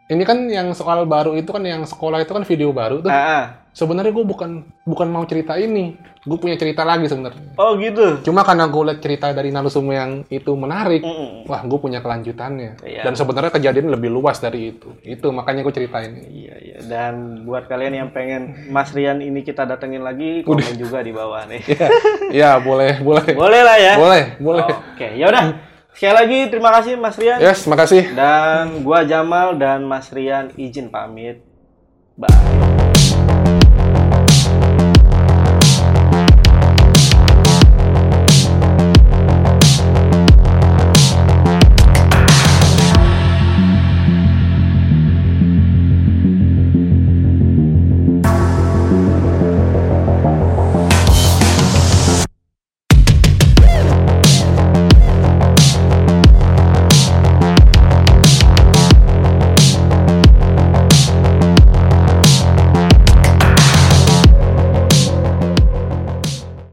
[0.08, 3.12] ini kan yang soal baru itu kan yang sekolah itu kan video baru tuh.
[3.12, 3.59] Ah.
[3.80, 5.96] Sebenarnya gue bukan bukan mau cerita ini,
[6.28, 7.56] gue punya cerita lagi sebenarnya.
[7.56, 8.20] Oh, gitu.
[8.28, 11.48] Cuma karena gue lihat cerita dari narasumber yang itu menarik, Mm-mm.
[11.48, 12.84] wah gue punya kelanjutannya.
[12.84, 13.08] Iya.
[13.08, 15.00] Dan sebenarnya kejadian lebih luas dari itu.
[15.00, 16.12] Itu makanya gue ceritain.
[16.12, 16.78] Iya, iya.
[16.84, 21.48] Dan buat kalian yang pengen Mas Rian ini kita datengin lagi, komen juga di bawah
[21.48, 21.64] nih.
[22.36, 23.96] Ya boleh, boleh, Boleh lah ya.
[23.96, 24.68] boleh, boleh.
[24.92, 25.56] Oke, ya udah.
[25.96, 27.40] Sekali lagi terima kasih Mas Rian.
[27.40, 28.12] Yes, makasih.
[28.12, 31.48] Dan gua Jamal dan Mas Rian izin pamit.
[32.20, 32.69] Bye.